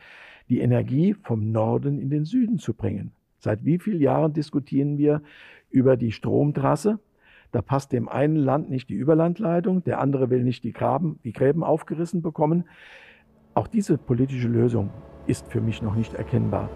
die 0.50 0.60
Energie 0.60 1.14
vom 1.14 1.54
Norden 1.54 2.00
in 2.00 2.10
den 2.10 2.26
Süden 2.26 2.60
zu 2.60 2.74
bringen. 2.74 3.14
Seit 3.40 3.64
wie 3.64 3.80
vielen 3.80 4.02
Jahren 4.02 4.34
diskutieren 4.34 4.98
wir 4.98 5.22
über 5.70 5.96
die 5.96 6.12
Stromtrasse? 6.12 7.00
Da 7.54 7.62
passt 7.62 7.94
dem 7.94 8.10
einen 8.10 8.36
Land 8.36 8.70
nicht 8.70 8.90
die 8.90 8.96
Überlandleitung, 8.96 9.86
der 9.86 10.02
andere 10.02 10.30
will 10.30 10.44
nicht 10.44 10.66
die, 10.66 10.74
Graben, 10.74 11.20
die 11.24 11.32
Gräben 11.32 11.64
aufgerissen 11.64 12.22
bekommen. 12.22 12.66
Auch 13.54 13.68
diese 13.68 13.98
politische 13.98 14.50
Lösung 14.50 14.90
ist 15.28 15.48
für 15.48 15.62
mich 15.62 15.82
noch 15.82 15.96
nicht 15.96 16.14
erkennbar. 16.14 16.70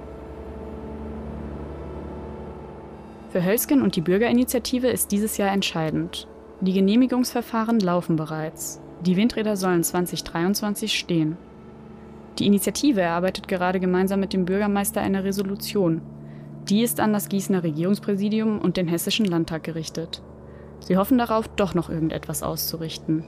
Für 3.30 3.44
Hölsgen 3.44 3.82
und 3.82 3.96
die 3.98 4.02
Bürgerinitiative 4.02 4.88
ist 4.88 5.12
dieses 5.12 5.38
Jahr 5.38 5.52
entscheidend. 5.52 6.28
Die 6.62 6.72
Genehmigungsverfahren 6.72 7.80
laufen 7.80 8.16
bereits. 8.16 8.80
Die 9.06 9.18
Windräder 9.18 9.58
sollen 9.58 9.84
2023 9.84 10.98
stehen. 10.98 11.38
Die 12.40 12.46
Initiative 12.46 13.02
erarbeitet 13.02 13.48
gerade 13.48 13.80
gemeinsam 13.80 14.22
mit 14.22 14.32
dem 14.32 14.46
Bürgermeister 14.46 15.02
eine 15.02 15.24
Resolution. 15.24 16.02
Die 16.70 16.84
ist 16.84 17.00
an 17.00 17.14
das 17.14 17.30
Gießener 17.30 17.64
Regierungspräsidium 17.64 18.60
und 18.60 18.78
den 18.78 18.88
Hessischen 18.88 19.26
Landtag 19.26 19.64
gerichtet. 19.64 20.22
Sie 20.80 20.98
hoffen 20.98 21.18
darauf, 21.18 21.48
doch 21.50 21.74
noch 21.74 21.90
irgendetwas 21.90 22.44
auszurichten. 22.44 23.24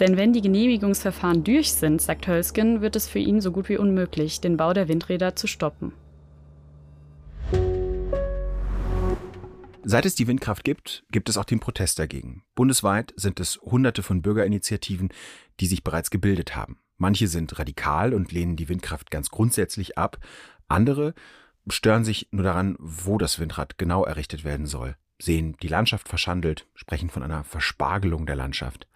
Denn 0.00 0.16
wenn 0.16 0.32
die 0.32 0.40
Genehmigungsverfahren 0.40 1.44
durch 1.44 1.72
sind, 1.72 2.00
sagt 2.00 2.26
Hölsgen, 2.26 2.80
wird 2.80 2.96
es 2.96 3.08
für 3.08 3.18
ihn 3.18 3.40
so 3.40 3.52
gut 3.52 3.68
wie 3.68 3.78
unmöglich, 3.78 4.40
den 4.40 4.56
Bau 4.56 4.72
der 4.72 4.88
Windräder 4.88 5.36
zu 5.36 5.46
stoppen. 5.46 5.92
Seit 9.86 10.06
es 10.06 10.14
die 10.14 10.26
Windkraft 10.26 10.64
gibt, 10.64 11.04
gibt 11.10 11.28
es 11.28 11.36
auch 11.36 11.44
den 11.44 11.60
Protest 11.60 11.98
dagegen. 11.98 12.42
Bundesweit 12.54 13.12
sind 13.16 13.38
es 13.38 13.60
hunderte 13.60 14.02
von 14.02 14.22
Bürgerinitiativen, 14.22 15.10
die 15.60 15.66
sich 15.66 15.84
bereits 15.84 16.10
gebildet 16.10 16.56
haben. 16.56 16.78
Manche 16.96 17.28
sind 17.28 17.58
radikal 17.58 18.14
und 18.14 18.32
lehnen 18.32 18.56
die 18.56 18.70
Windkraft 18.70 19.10
ganz 19.10 19.28
grundsätzlich 19.28 19.98
ab. 19.98 20.18
Andere 20.68 21.14
stören 21.68 22.02
sich 22.02 22.28
nur 22.30 22.44
daran, 22.44 22.76
wo 22.78 23.18
das 23.18 23.38
Windrad 23.38 23.76
genau 23.76 24.04
errichtet 24.04 24.42
werden 24.42 24.64
soll, 24.64 24.96
sehen 25.20 25.56
die 25.62 25.68
Landschaft 25.68 26.08
verschandelt, 26.08 26.66
sprechen 26.74 27.10
von 27.10 27.22
einer 27.22 27.44
Verspargelung 27.44 28.24
der 28.24 28.36
Landschaft. 28.36 28.88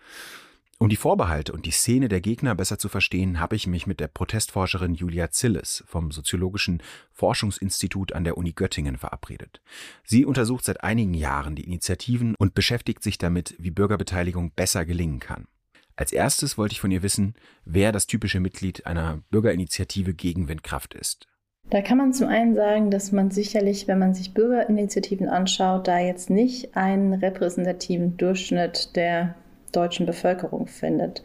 Um 0.80 0.88
die 0.88 0.96
Vorbehalte 0.96 1.52
und 1.52 1.66
die 1.66 1.72
Szene 1.72 2.08
der 2.08 2.20
Gegner 2.20 2.54
besser 2.54 2.78
zu 2.78 2.88
verstehen, 2.88 3.40
habe 3.40 3.56
ich 3.56 3.66
mich 3.66 3.88
mit 3.88 3.98
der 3.98 4.06
Protestforscherin 4.06 4.94
Julia 4.94 5.28
Zilles 5.28 5.82
vom 5.88 6.12
Soziologischen 6.12 6.84
Forschungsinstitut 7.10 8.12
an 8.12 8.22
der 8.22 8.36
Uni 8.36 8.52
Göttingen 8.52 8.96
verabredet. 8.96 9.60
Sie 10.04 10.24
untersucht 10.24 10.64
seit 10.64 10.84
einigen 10.84 11.14
Jahren 11.14 11.56
die 11.56 11.64
Initiativen 11.64 12.36
und 12.38 12.54
beschäftigt 12.54 13.02
sich 13.02 13.18
damit, 13.18 13.56
wie 13.58 13.72
Bürgerbeteiligung 13.72 14.52
besser 14.52 14.84
gelingen 14.84 15.18
kann. 15.18 15.48
Als 15.96 16.12
erstes 16.12 16.56
wollte 16.56 16.74
ich 16.74 16.80
von 16.80 16.92
ihr 16.92 17.02
wissen, 17.02 17.34
wer 17.64 17.90
das 17.90 18.06
typische 18.06 18.38
Mitglied 18.38 18.86
einer 18.86 19.20
Bürgerinitiative 19.30 20.14
gegen 20.14 20.46
Windkraft 20.46 20.94
ist. 20.94 21.26
Da 21.70 21.82
kann 21.82 21.98
man 21.98 22.12
zum 22.12 22.28
einen 22.28 22.54
sagen, 22.54 22.92
dass 22.92 23.10
man 23.10 23.32
sicherlich, 23.32 23.88
wenn 23.88 23.98
man 23.98 24.14
sich 24.14 24.32
Bürgerinitiativen 24.32 25.28
anschaut, 25.28 25.88
da 25.88 25.98
jetzt 25.98 26.30
nicht 26.30 26.76
einen 26.76 27.14
repräsentativen 27.14 28.16
Durchschnitt 28.16 28.94
der 28.94 29.34
deutschen 29.72 30.06
Bevölkerung 30.06 30.66
findet. 30.66 31.22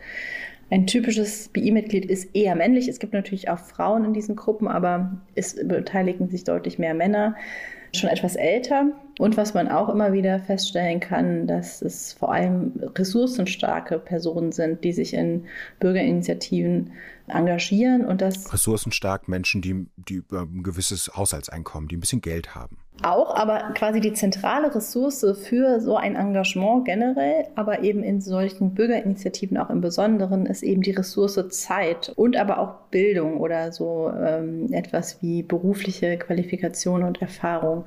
Ein 0.70 0.88
typisches 0.88 1.50
BI-Mitglied 1.50 2.06
ist 2.06 2.36
eher 2.36 2.56
männlich. 2.56 2.88
Es 2.88 3.00
gibt 3.00 3.14
natürlich 3.14 3.50
auch 3.50 3.60
Frauen 3.60 4.06
in 4.06 4.14
diesen 4.14 4.36
Gruppen, 4.36 4.68
aber 4.68 5.22
es 5.36 5.56
beteiligen 5.56 6.30
sich 6.30 6.46
deutlich 6.46 6.80
mehr 6.80 6.94
Männer. 6.94 7.36
Schon 7.94 8.10
etwas 8.10 8.36
älter. 8.36 8.88
Und 9.20 9.38
was 9.38 9.54
man 9.54 9.68
auch 9.68 9.90
immer 9.90 10.12
wieder 10.12 10.40
feststellen 10.40 11.00
kann, 11.00 11.46
dass 11.46 11.82
es 11.82 12.14
vor 12.14 12.34
allem 12.34 12.72
ressourcenstarke 12.96 14.00
Personen 14.00 14.52
sind, 14.52 14.84
die 14.84 14.92
sich 14.92 15.14
in 15.14 15.46
Bürgerinitiativen 15.80 16.92
engagieren 17.28 18.06
und 18.06 18.22
das 18.22 18.52
ressourcenstark 18.52 19.28
Menschen, 19.28 19.62
die, 19.62 19.86
die 19.98 20.24
ein 20.32 20.64
gewisses 20.64 21.12
Haushaltseinkommen, 21.16 21.88
die 21.88 21.98
ein 21.98 22.00
bisschen 22.00 22.22
Geld 22.22 22.56
haben. 22.56 22.78
Auch, 23.02 23.36
aber 23.36 23.74
quasi 23.74 24.00
die 24.00 24.14
zentrale 24.14 24.74
Ressource 24.74 25.26
für 25.42 25.82
so 25.82 25.98
ein 25.98 26.16
Engagement 26.16 26.86
generell, 26.86 27.48
aber 27.56 27.82
eben 27.82 28.04
in 28.04 28.22
solchen 28.22 28.76
Bürgerinitiativen 28.76 29.58
auch 29.58 29.70
im 29.70 29.82
Besonderen, 29.82 30.46
ist 30.46 30.64
eben 30.64 30.84
die 30.84 30.92
Ressource 30.92 31.40
Zeit 31.50 32.14
und 32.16 32.38
aber 32.38 32.60
auch 32.60 32.76
Bildung 32.92 33.38
oder 33.38 33.72
so 33.72 34.12
ähm, 34.16 34.72
etwas 34.72 35.22
wie 35.22 35.42
berufliche 35.42 36.18
Qualifikation 36.18 37.04
und 37.04 37.22
Erfahrung. 37.22 37.86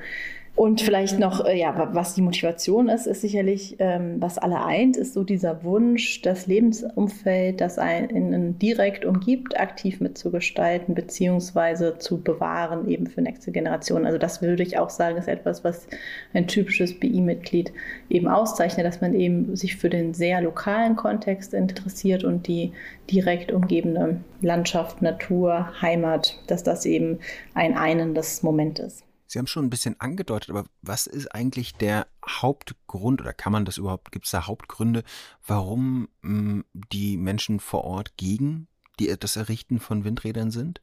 Und 0.56 0.80
vielleicht 0.80 1.18
noch, 1.18 1.44
äh, 1.44 1.58
ja, 1.58 1.90
was 1.92 2.14
die 2.14 2.22
Motivation 2.22 2.88
ist, 2.88 3.06
ist 3.06 3.20
sicherlich, 3.20 3.76
ähm, 3.78 4.16
was 4.20 4.38
alle 4.38 4.64
eint, 4.64 4.96
ist 4.96 5.12
so 5.12 5.22
dieser 5.22 5.62
Wunsch, 5.64 6.22
das 6.22 6.46
Lebensumfeld, 6.46 7.60
das 7.60 7.78
einen 7.78 8.58
direkt 8.58 9.04
umgibt, 9.04 9.60
aktiv 9.60 10.00
mitzugestalten, 10.00 10.94
beziehungsweise 10.94 11.98
zu 11.98 12.22
bewahren, 12.22 12.88
eben 12.88 13.06
für 13.06 13.20
nächste 13.20 13.52
Generation. 13.52 14.06
Also 14.06 14.16
das 14.16 14.40
würde 14.40 14.62
ich 14.62 14.78
auch 14.78 14.88
sagen, 14.88 15.18
ist 15.18 15.28
etwas, 15.28 15.62
was 15.62 15.88
ein 16.32 16.46
typisches 16.46 16.98
BI-Mitglied 16.98 17.70
eben 18.08 18.26
auszeichnet, 18.26 18.86
dass 18.86 19.02
man 19.02 19.12
eben 19.12 19.54
sich 19.56 19.76
für 19.76 19.90
den 19.90 20.14
sehr 20.14 20.40
lokalen 20.40 20.96
Kontext 20.96 21.52
interessiert 21.52 22.24
und 22.24 22.46
die 22.46 22.72
direkt 23.10 23.52
umgebende 23.52 24.20
Landschaft, 24.40 25.02
Natur, 25.02 25.70
Heimat, 25.82 26.38
dass 26.46 26.62
das 26.62 26.86
eben 26.86 27.18
ein 27.52 27.76
einendes 27.76 28.42
Moment 28.42 28.78
ist. 28.78 29.06
Sie 29.26 29.38
haben 29.38 29.46
schon 29.46 29.64
ein 29.64 29.70
bisschen 29.70 29.96
angedeutet, 29.98 30.50
aber 30.50 30.64
was 30.82 31.06
ist 31.06 31.34
eigentlich 31.34 31.74
der 31.74 32.06
Hauptgrund 32.26 33.20
oder 33.20 33.32
kann 33.32 33.52
man 33.52 33.64
das 33.64 33.78
überhaupt, 33.78 34.12
gibt 34.12 34.26
es 34.26 34.30
da 34.30 34.46
Hauptgründe, 34.46 35.02
warum 35.46 36.08
mh, 36.22 36.30
hm, 36.30 36.64
die 36.72 37.16
Menschen 37.16 37.60
vor 37.60 37.84
Ort 37.84 38.16
gegen 38.16 38.68
die, 38.98 39.12
das 39.18 39.36
Errichten 39.36 39.78
von 39.78 40.04
Windrädern 40.04 40.50
sind? 40.50 40.80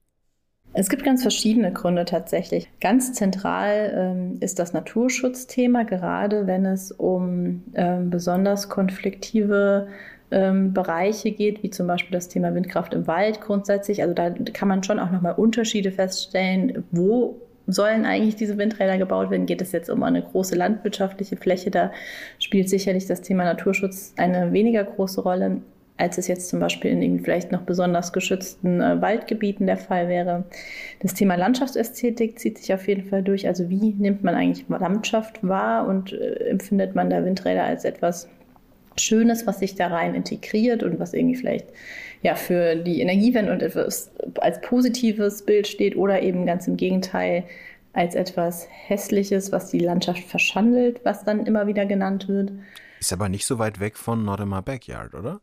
Es 0.76 0.90
gibt 0.90 1.04
ganz 1.04 1.22
verschiedene 1.22 1.72
Gründe 1.72 2.04
tatsächlich. 2.04 2.68
Ganz 2.82 3.14
zentral 3.14 3.94
ähm, 3.96 4.38
ist 4.40 4.58
das 4.58 4.74
Naturschutzthema, 4.74 5.84
gerade 5.84 6.48
wenn 6.48 6.66
es 6.66 6.92
um 6.92 7.64
ähm, 7.76 8.10
besonders 8.10 8.70
konfliktive 8.70 9.88
ähm, 10.32 10.74
Bereiche 10.74 11.32
geht, 11.32 11.62
wie 11.62 11.70
zum 11.70 11.86
Beispiel 11.86 12.14
das 12.14 12.28
Thema 12.28 12.56
Windkraft 12.56 12.96
im 12.96 13.06
Wald 13.06 13.40
grundsätzlich. 13.40 14.02
Also 14.02 14.16
da 14.16 14.32
kann 14.32 14.68
man 14.68 14.82
schon 14.82 14.98
auch 14.98 15.12
nochmal 15.12 15.36
Unterschiede 15.36 15.92
feststellen, 15.92 16.84
wo 16.90 17.40
sollen 17.68 18.06
eigentlich 18.06 18.36
diese 18.36 18.58
Windräder 18.58 18.98
gebaut 18.98 19.32
werden? 19.32 19.46
Geht 19.46 19.62
es 19.62 19.72
jetzt 19.72 19.90
um 19.90 20.04
eine 20.04 20.22
große 20.22 20.56
landwirtschaftliche 20.56 21.38
Fläche? 21.38 21.72
Da 21.72 21.92
spielt 22.40 22.70
sicherlich 22.70 23.06
das 23.08 23.22
Thema 23.22 23.44
Naturschutz 23.44 24.14
eine 24.18 24.52
weniger 24.52 24.84
große 24.84 25.22
Rolle, 25.22 25.62
als 25.98 26.18
es 26.18 26.28
jetzt 26.28 26.50
zum 26.50 26.60
Beispiel 26.60 26.92
in 26.92 27.20
vielleicht 27.20 27.52
noch 27.52 27.62
besonders 27.62 28.12
geschützten 28.14 28.82
äh, 28.82 29.02
Waldgebieten 29.02 29.68
der 29.68 29.78
Fall 29.78 30.10
wäre. 30.10 30.44
Das 31.02 31.14
Thema 31.14 31.36
Landschaftsästhetik 31.36 32.40
zieht 32.40 32.58
sich 32.58 32.74
auf 32.74 32.88
jeden 32.88 33.06
Fall 33.06 33.24
durch. 33.24 33.48
Also 33.48 33.70
wie 33.70 33.94
nimmt 33.94 34.24
man 34.24 34.36
eigentlich 34.36 34.66
Landschaft 34.68 35.48
wahr 35.48 35.88
und 35.88 36.14
äh, 36.14 36.50
empfindet 36.50 36.96
man 36.96 37.10
da 37.10 37.24
Windräder 37.24 37.64
als 37.64 37.86
etwas 37.86 38.28
Schönes, 38.98 39.48
was 39.48 39.60
sich 39.60 39.76
da 39.76 39.88
rein 39.88 40.14
integriert 40.14 40.84
und 40.84 41.00
was 41.00 41.14
irgendwie 41.14 41.36
vielleicht 41.36 41.68
ja 42.24 42.36
für 42.36 42.76
die 42.76 43.02
Energiewende 43.02 43.52
und 43.52 43.62
etwas 43.62 44.12
als 44.40 44.60
positives 44.62 45.44
Bild 45.44 45.68
steht 45.68 45.96
oder 45.96 46.22
eben 46.22 46.46
ganz 46.46 46.68
im 46.68 46.78
Gegenteil 46.78 47.44
als 47.92 48.16
etwas 48.16 48.68
Hässliches, 48.70 49.52
was 49.52 49.70
die 49.70 49.80
Landschaft 49.80 50.24
verschandelt, 50.24 51.02
was 51.04 51.26
dann 51.26 51.46
immer 51.46 51.68
wieder 51.68 51.86
genannt 51.86 52.28
wird. 52.28 52.54
Ist 53.00 53.14
aber 53.14 53.30
nicht 53.30 53.46
so 53.46 53.60
weit 53.60 53.80
weg 53.80 53.98
von 53.98 54.26
Not 54.26 54.40
in 54.40 54.50
My 54.50 54.62
Backyard, 54.62 55.14
oder? 55.14 55.42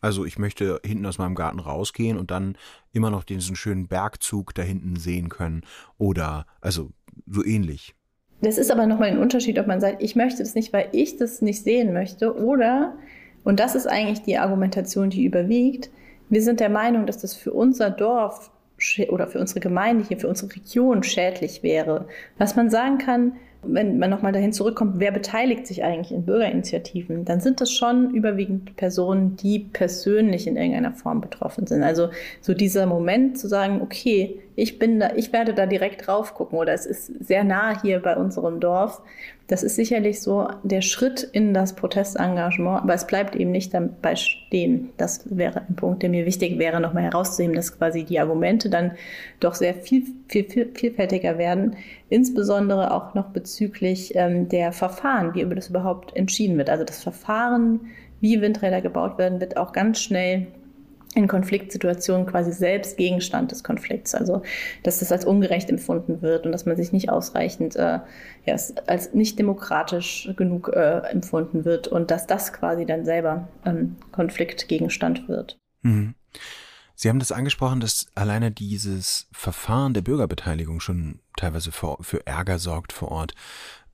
Also 0.00 0.24
ich 0.24 0.38
möchte 0.38 0.80
hinten 0.82 1.04
aus 1.04 1.18
meinem 1.18 1.34
Garten 1.34 1.58
rausgehen 1.58 2.16
und 2.16 2.30
dann 2.30 2.56
immer 2.92 3.10
noch 3.10 3.22
diesen 3.22 3.54
schönen 3.54 3.86
Bergzug 3.86 4.54
da 4.54 4.62
hinten 4.62 4.96
sehen 4.96 5.28
können 5.28 5.62
oder 5.98 6.46
also 6.62 6.90
so 7.26 7.44
ähnlich. 7.44 7.94
Das 8.40 8.56
ist 8.56 8.70
aber 8.70 8.86
nochmal 8.86 9.10
ein 9.10 9.18
Unterschied, 9.18 9.58
ob 9.58 9.66
man 9.66 9.80
sagt, 9.80 10.02
ich 10.02 10.16
möchte 10.16 10.38
das 10.38 10.54
nicht, 10.54 10.72
weil 10.72 10.88
ich 10.92 11.18
das 11.18 11.42
nicht 11.42 11.62
sehen 11.62 11.92
möchte 11.92 12.34
oder, 12.34 12.96
und 13.44 13.60
das 13.60 13.74
ist 13.74 13.86
eigentlich 13.86 14.22
die 14.22 14.38
Argumentation, 14.38 15.10
die 15.10 15.26
überwiegt, 15.26 15.90
wir 16.30 16.42
sind 16.42 16.60
der 16.60 16.70
Meinung, 16.70 17.06
dass 17.06 17.18
das 17.18 17.34
für 17.34 17.52
unser 17.52 17.90
Dorf 17.90 18.50
oder 19.08 19.26
für 19.26 19.38
unsere 19.38 19.60
Gemeinde 19.60 20.04
hier, 20.08 20.18
für 20.18 20.28
unsere 20.28 20.54
Region 20.54 21.02
schädlich 21.02 21.62
wäre. 21.62 22.06
Was 22.38 22.56
man 22.56 22.70
sagen 22.70 22.98
kann, 22.98 23.32
wenn 23.62 23.98
man 23.98 24.08
nochmal 24.08 24.32
dahin 24.32 24.54
zurückkommt, 24.54 24.94
wer 24.98 25.12
beteiligt 25.12 25.66
sich 25.66 25.84
eigentlich 25.84 26.12
in 26.12 26.24
Bürgerinitiativen, 26.24 27.26
dann 27.26 27.40
sind 27.40 27.60
das 27.60 27.70
schon 27.70 28.14
überwiegend 28.14 28.76
Personen, 28.76 29.36
die 29.36 29.58
persönlich 29.58 30.46
in 30.46 30.56
irgendeiner 30.56 30.92
Form 30.92 31.20
betroffen 31.20 31.66
sind. 31.66 31.82
Also 31.82 32.08
so 32.40 32.54
dieser 32.54 32.86
Moment 32.86 33.38
zu 33.38 33.48
sagen, 33.48 33.82
okay, 33.82 34.40
ich 34.60 34.78
bin 34.78 35.00
da, 35.00 35.12
ich 35.16 35.32
werde 35.32 35.54
da 35.54 35.64
direkt 35.64 36.06
drauf 36.06 36.34
gucken 36.34 36.58
oder 36.58 36.74
es 36.74 36.84
ist 36.84 37.06
sehr 37.24 37.44
nah 37.44 37.80
hier 37.80 38.00
bei 38.00 38.14
unserem 38.16 38.60
Dorf. 38.60 39.00
Das 39.46 39.62
ist 39.62 39.74
sicherlich 39.74 40.20
so 40.20 40.48
der 40.62 40.82
Schritt 40.82 41.22
in 41.32 41.54
das 41.54 41.74
Protestengagement, 41.74 42.82
aber 42.82 42.92
es 42.92 43.06
bleibt 43.06 43.34
eben 43.34 43.52
nicht 43.52 43.72
dabei 43.72 44.16
stehen. 44.16 44.90
Das 44.98 45.24
wäre 45.34 45.62
ein 45.66 45.76
Punkt, 45.76 46.02
der 46.02 46.10
mir 46.10 46.26
wichtig 46.26 46.58
wäre, 46.58 46.78
nochmal 46.78 47.04
herauszuheben, 47.04 47.56
dass 47.56 47.76
quasi 47.76 48.04
die 48.04 48.20
Argumente 48.20 48.68
dann 48.68 48.92
doch 49.40 49.54
sehr 49.54 49.74
viel, 49.74 50.04
viel, 50.28 50.44
viel 50.44 50.70
vielfältiger 50.74 51.38
werden, 51.38 51.76
insbesondere 52.10 52.92
auch 52.92 53.14
noch 53.14 53.30
bezüglich 53.30 54.14
ähm, 54.14 54.48
der 54.50 54.72
Verfahren, 54.72 55.34
wie 55.34 55.40
über 55.40 55.54
das 55.54 55.70
überhaupt 55.70 56.14
entschieden 56.14 56.58
wird. 56.58 56.68
Also 56.68 56.84
das 56.84 57.02
Verfahren, 57.02 57.80
wie 58.20 58.42
Windräder 58.42 58.82
gebaut 58.82 59.16
werden, 59.16 59.40
wird 59.40 59.56
auch 59.56 59.72
ganz 59.72 60.00
schnell 60.00 60.48
in 61.14 61.26
Konfliktsituationen 61.26 62.26
quasi 62.26 62.52
selbst 62.52 62.96
Gegenstand 62.96 63.50
des 63.50 63.64
Konflikts. 63.64 64.14
Also 64.14 64.42
dass 64.82 65.00
das 65.00 65.10
als 65.10 65.24
ungerecht 65.24 65.68
empfunden 65.68 66.22
wird 66.22 66.46
und 66.46 66.52
dass 66.52 66.66
man 66.66 66.76
sich 66.76 66.92
nicht 66.92 67.10
ausreichend 67.10 67.76
äh, 67.76 67.98
ja, 68.44 68.56
als 68.86 69.12
nicht 69.12 69.38
demokratisch 69.38 70.30
genug 70.36 70.68
äh, 70.68 71.00
empfunden 71.10 71.64
wird 71.64 71.88
und 71.88 72.10
dass 72.10 72.26
das 72.26 72.52
quasi 72.52 72.86
dann 72.86 73.04
selber 73.04 73.48
ähm, 73.64 73.96
Konfliktgegenstand 74.12 75.28
wird. 75.28 75.58
Mhm. 75.82 76.14
Sie 76.94 77.08
haben 77.08 77.18
das 77.18 77.32
angesprochen, 77.32 77.80
dass 77.80 78.08
alleine 78.14 78.50
dieses 78.50 79.26
Verfahren 79.32 79.94
der 79.94 80.02
Bürgerbeteiligung 80.02 80.80
schon 80.80 81.20
teilweise 81.34 81.72
für, 81.72 81.96
für 82.02 82.26
Ärger 82.26 82.58
sorgt 82.58 82.92
vor 82.92 83.10
Ort. 83.10 83.34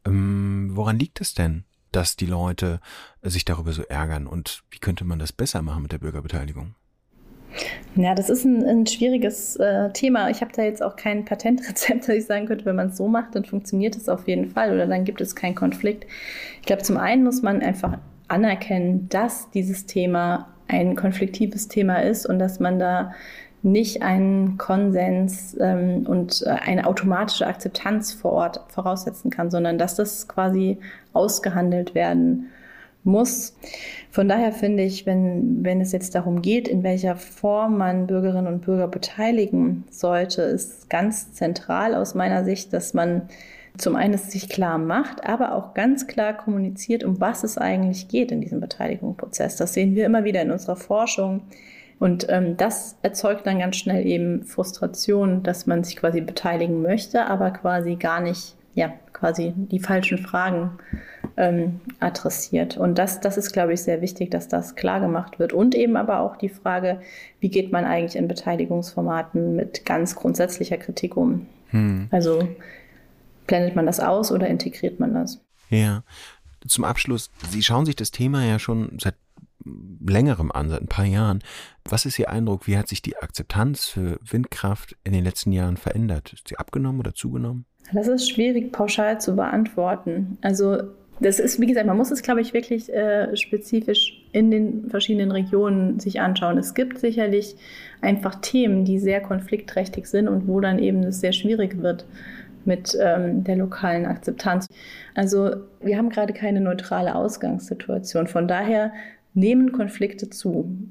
Ähm, 0.05 0.71
woran 0.73 0.99
liegt 0.99 1.21
es 1.21 1.33
denn, 1.33 1.65
dass 1.93 2.17
die 2.17 2.27
Leute 2.27 2.81
sich 3.23 3.45
darüber 3.45 3.73
so 3.73 3.83
ärgern 3.83 4.27
und 4.27 4.65
wie 4.71 4.79
könnte 4.79 5.05
man 5.05 5.19
das 5.19 5.33
besser 5.33 5.63
machen 5.63 5.83
mit 5.83 5.93
der 5.93 5.99
Bürgerbeteiligung? 5.99 6.75
Ja, 7.95 8.15
das 8.15 8.29
ist 8.29 8.45
ein, 8.45 8.65
ein 8.65 8.87
schwieriges 8.87 9.57
äh, 9.57 9.91
Thema. 9.93 10.29
Ich 10.31 10.41
habe 10.43 10.53
da 10.55 10.63
jetzt 10.63 10.83
auch 10.83 10.97
kein 10.97 11.25
Patentrezept, 11.25 12.03
dass 12.09 12.15
ich 12.15 12.27
sagen 12.27 12.47
könnte, 12.47 12.67
wenn 12.67 12.77
man 12.77 12.89
es 12.89 12.97
so 12.97 13.09
macht, 13.09 13.35
dann 13.35 13.45
funktioniert 13.45 13.97
es 13.97 14.09
auf 14.09 14.29
jeden 14.29 14.51
Fall 14.51 14.75
oder 14.75 14.87
dann 14.87 15.05
gibt 15.05 15.21
es 15.21 15.35
keinen 15.35 15.55
Konflikt. 15.55 16.07
Ich 16.61 16.67
glaube, 16.67 16.83
zum 16.83 16.99
einen 16.99 17.25
muss 17.25 17.43
man 17.43 17.63
einfach 17.63 17.99
anerkennen, 18.29 19.09
dass 19.09 19.51
dieses 19.51 19.87
Thema 19.87 20.49
ein 20.69 20.97
konfliktives 20.97 21.69
Thema 21.69 22.03
ist 22.03 22.27
und 22.27 22.39
dass 22.39 22.61
man 22.61 22.79
da 22.79 23.13
nicht 23.63 24.03
einen 24.03 24.59
Konsens 24.59 25.57
ähm, 25.61 26.07
und 26.07 26.43
äh, 26.47 26.51
eine 26.51 26.87
automatische 26.87 27.47
Akzeptanz 27.47 28.13
vor 28.13 28.33
Ort 28.33 28.61
voraussetzen 28.69 29.31
kann, 29.31 29.51
sondern 29.51 29.79
dass 29.79 29.97
das 29.97 30.29
quasi 30.29 30.79
ausgehandelt 31.13 31.95
werden 31.95 32.51
muss. 33.07 33.57
Von 34.11 34.29
daher 34.29 34.53
finde 34.53 34.83
ich, 34.83 35.07
wenn, 35.07 35.65
wenn 35.65 35.81
es 35.81 35.93
jetzt 35.93 36.15
darum 36.15 36.43
geht, 36.43 36.69
in 36.69 36.83
welcher 36.83 37.17
Form 37.17 37.79
man 37.79 38.07
Bürgerinnen 38.07 38.47
und 38.47 38.63
Bürger 38.63 38.89
beteiligen 38.89 39.85
sollte, 39.91 40.43
ist 40.43 40.91
ganz 40.91 41.33
zentral 41.33 41.95
aus 41.95 42.15
meiner 42.15 42.45
Sicht, 42.45 42.73
dass 42.73 42.95
man 42.95 43.23
zum 43.79 43.97
einen 43.97 44.17
sich 44.17 44.49
klar 44.49 44.79
macht, 44.79 45.25
aber 45.25 45.55
auch 45.55 45.75
ganz 45.75 46.07
klar 46.07 46.35
kommuniziert, 46.35 47.05
um 47.05 47.21
was 47.21 47.45
es 47.45 47.59
eigentlich 47.59 48.09
geht 48.09 48.33
in 48.33 48.41
diesem 48.41 48.61
Beteiligungsprozess. 48.61 49.57
Das 49.57 49.75
sehen 49.75 49.95
wir 49.95 50.07
immer 50.07 50.25
wieder 50.25 50.43
in 50.43 50.51
unserer 50.51 50.77
Forschung. 50.77 51.43
Und 51.99 52.27
ähm, 52.29 52.57
das 52.57 52.97
erzeugt 53.03 53.47
dann 53.47 53.59
ganz 53.59 53.77
schnell 53.77 54.07
eben 54.07 54.45
Frustration, 54.45 55.43
dass 55.43 55.67
man 55.67 55.83
sich 55.83 55.97
quasi 55.97 56.21
beteiligen 56.21 56.83
möchte, 56.83 57.27
aber 57.27 57.51
quasi 57.51 57.97
gar 57.97 58.21
nicht, 58.21 58.55
ja, 58.77 58.93
quasi 59.15 59.55
die 59.57 59.81
falschen 59.81 60.19
Fragen 60.19 60.79
ähm, 61.39 61.81
adressiert. 61.99 62.77
Und 62.77 62.99
das, 62.99 63.21
das 63.21 63.39
ist, 63.39 63.53
glaube 63.53 63.73
ich, 63.73 63.83
sehr 63.83 64.03
wichtig, 64.03 64.31
dass 64.31 64.49
das 64.49 64.77
klar 64.77 65.01
gemacht 65.01 65.39
wird. 65.39 65.55
Und 65.55 65.75
eben 65.75 65.97
aber 65.97 66.21
auch 66.21 66.37
die 66.37 66.51
Frage, 66.51 67.01
wie 67.41 67.49
geht 67.49 67.73
man 67.73 67.87
eigentlich 67.87 68.17
in 68.17 68.29
Beteiligungsformaten 68.29 69.57
mit 69.57 69.87
ganz 69.87 70.15
grundsätzlicher 70.15 70.77
Kritik 70.77 71.17
um? 71.17 71.47
Hm. 71.71 72.09
Also 72.11 72.47
blendet 73.47 73.75
man 73.75 73.87
das 73.87 73.99
aus 73.99 74.31
oder 74.31 74.47
integriert 74.47 75.01
man 75.01 75.15
das? 75.15 75.41
Ja. 75.71 76.05
Zum 76.69 76.85
Abschluss, 76.85 77.31
Sie 77.49 77.63
schauen 77.63 77.87
sich 77.87 77.97
das 77.97 78.11
Thema 78.11 78.45
ja 78.45 78.59
schon 78.59 78.99
seit 79.01 79.15
längerem 80.07 80.53
an, 80.53 80.69
seit 80.69 80.83
ein 80.83 80.89
paar 80.89 81.07
Jahren. 81.07 81.43
Was 81.85 82.05
ist 82.05 82.19
Ihr 82.19 82.29
Eindruck? 82.29 82.67
Wie 82.67 82.77
hat 82.77 82.89
sich 82.89 83.01
die 83.01 83.17
Akzeptanz 83.17 83.87
für 83.87 84.19
Windkraft 84.23 84.97
in 85.03 85.15
den 85.15 85.25
letzten 85.25 85.53
Jahren 85.53 85.79
verändert? 85.79 86.35
Ist 86.35 86.49
sie 86.49 86.59
abgenommen 86.59 87.01
oder 87.01 87.15
zugenommen? 87.15 87.65
Das 87.93 88.09
ist 88.09 88.29
schwierig 88.29 88.73
pauschal 88.73 89.21
zu 89.21 89.37
beantworten. 89.37 90.39
Also 90.43 90.79
das 91.21 91.39
ist, 91.39 91.61
wie 91.61 91.67
gesagt, 91.67 91.87
man 91.87 91.97
muss 91.97 92.11
es, 92.11 92.23
glaube 92.23 92.41
ich, 92.41 92.53
wirklich 92.53 92.93
äh, 92.93 93.35
spezifisch 93.37 94.23
in 94.33 94.51
den 94.51 94.91
verschiedenen 94.91 95.31
Regionen 95.31 95.99
sich 95.99 96.21
anschauen. 96.21 96.59
Es 96.59 96.75
gibt 96.75 96.99
sicherlich 96.99 97.57
einfach 98.03 98.37
Themen, 98.43 98.85
die 98.85 98.99
sehr 98.99 99.21
konfliktträchtig 99.21 100.07
sind 100.07 100.29
und 100.29 100.47
wo 100.47 100.61
dann 100.61 100.79
eben 100.79 101.03
es 101.05 101.21
sehr 101.21 101.33
schwierig 101.33 101.81
wird 101.81 102.05
mit 102.67 102.97
ähm, 103.01 103.45
der 103.45 103.57
lokalen 103.57 104.05
Akzeptanz. 104.05 104.67
Also 105.15 105.51
wir 105.81 105.97
haben 105.97 106.11
gerade 106.11 106.33
keine 106.33 106.61
neutrale 106.61 107.15
Ausgangssituation. 107.15 108.27
Von 108.27 108.49
daher 108.49 108.93
nehmen 109.33 109.73
Konflikte 109.73 110.29
zu 110.29 110.91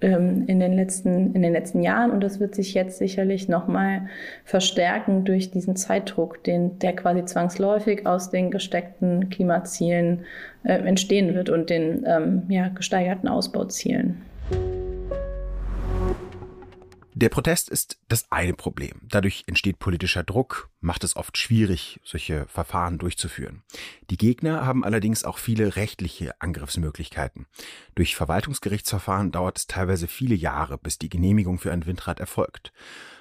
ähm, 0.00 0.44
in, 0.46 0.60
den 0.60 0.74
letzten, 0.74 1.34
in 1.34 1.42
den 1.42 1.52
letzten 1.52 1.82
Jahren 1.82 2.10
und 2.10 2.22
das 2.22 2.38
wird 2.38 2.54
sich 2.54 2.74
jetzt 2.74 2.98
sicherlich 2.98 3.48
nochmal 3.48 4.08
verstärken 4.44 5.24
durch 5.24 5.50
diesen 5.50 5.76
Zeitdruck, 5.76 6.44
den, 6.44 6.78
der 6.78 6.94
quasi 6.94 7.24
zwangsläufig 7.24 8.06
aus 8.06 8.30
den 8.30 8.50
gesteckten 8.50 9.28
Klimazielen 9.28 10.24
äh, 10.62 10.74
entstehen 10.74 11.34
wird 11.34 11.50
und 11.50 11.70
den 11.70 12.04
ähm, 12.06 12.42
ja, 12.48 12.68
gesteigerten 12.68 13.28
Ausbauzielen. 13.28 14.22
Der 17.20 17.30
Protest 17.30 17.68
ist 17.68 17.98
das 18.06 18.30
eine 18.30 18.54
Problem. 18.54 19.00
Dadurch 19.02 19.42
entsteht 19.48 19.80
politischer 19.80 20.22
Druck, 20.22 20.70
macht 20.78 21.02
es 21.02 21.16
oft 21.16 21.36
schwierig, 21.36 21.98
solche 22.04 22.46
Verfahren 22.46 22.98
durchzuführen. 22.98 23.64
Die 24.08 24.16
Gegner 24.16 24.64
haben 24.64 24.84
allerdings 24.84 25.24
auch 25.24 25.38
viele 25.38 25.74
rechtliche 25.74 26.40
Angriffsmöglichkeiten. 26.40 27.46
Durch 27.96 28.14
Verwaltungsgerichtsverfahren 28.14 29.32
dauert 29.32 29.58
es 29.58 29.66
teilweise 29.66 30.06
viele 30.06 30.36
Jahre, 30.36 30.78
bis 30.78 30.96
die 30.96 31.08
Genehmigung 31.08 31.58
für 31.58 31.72
ein 31.72 31.86
Windrad 31.86 32.20
erfolgt. 32.20 32.72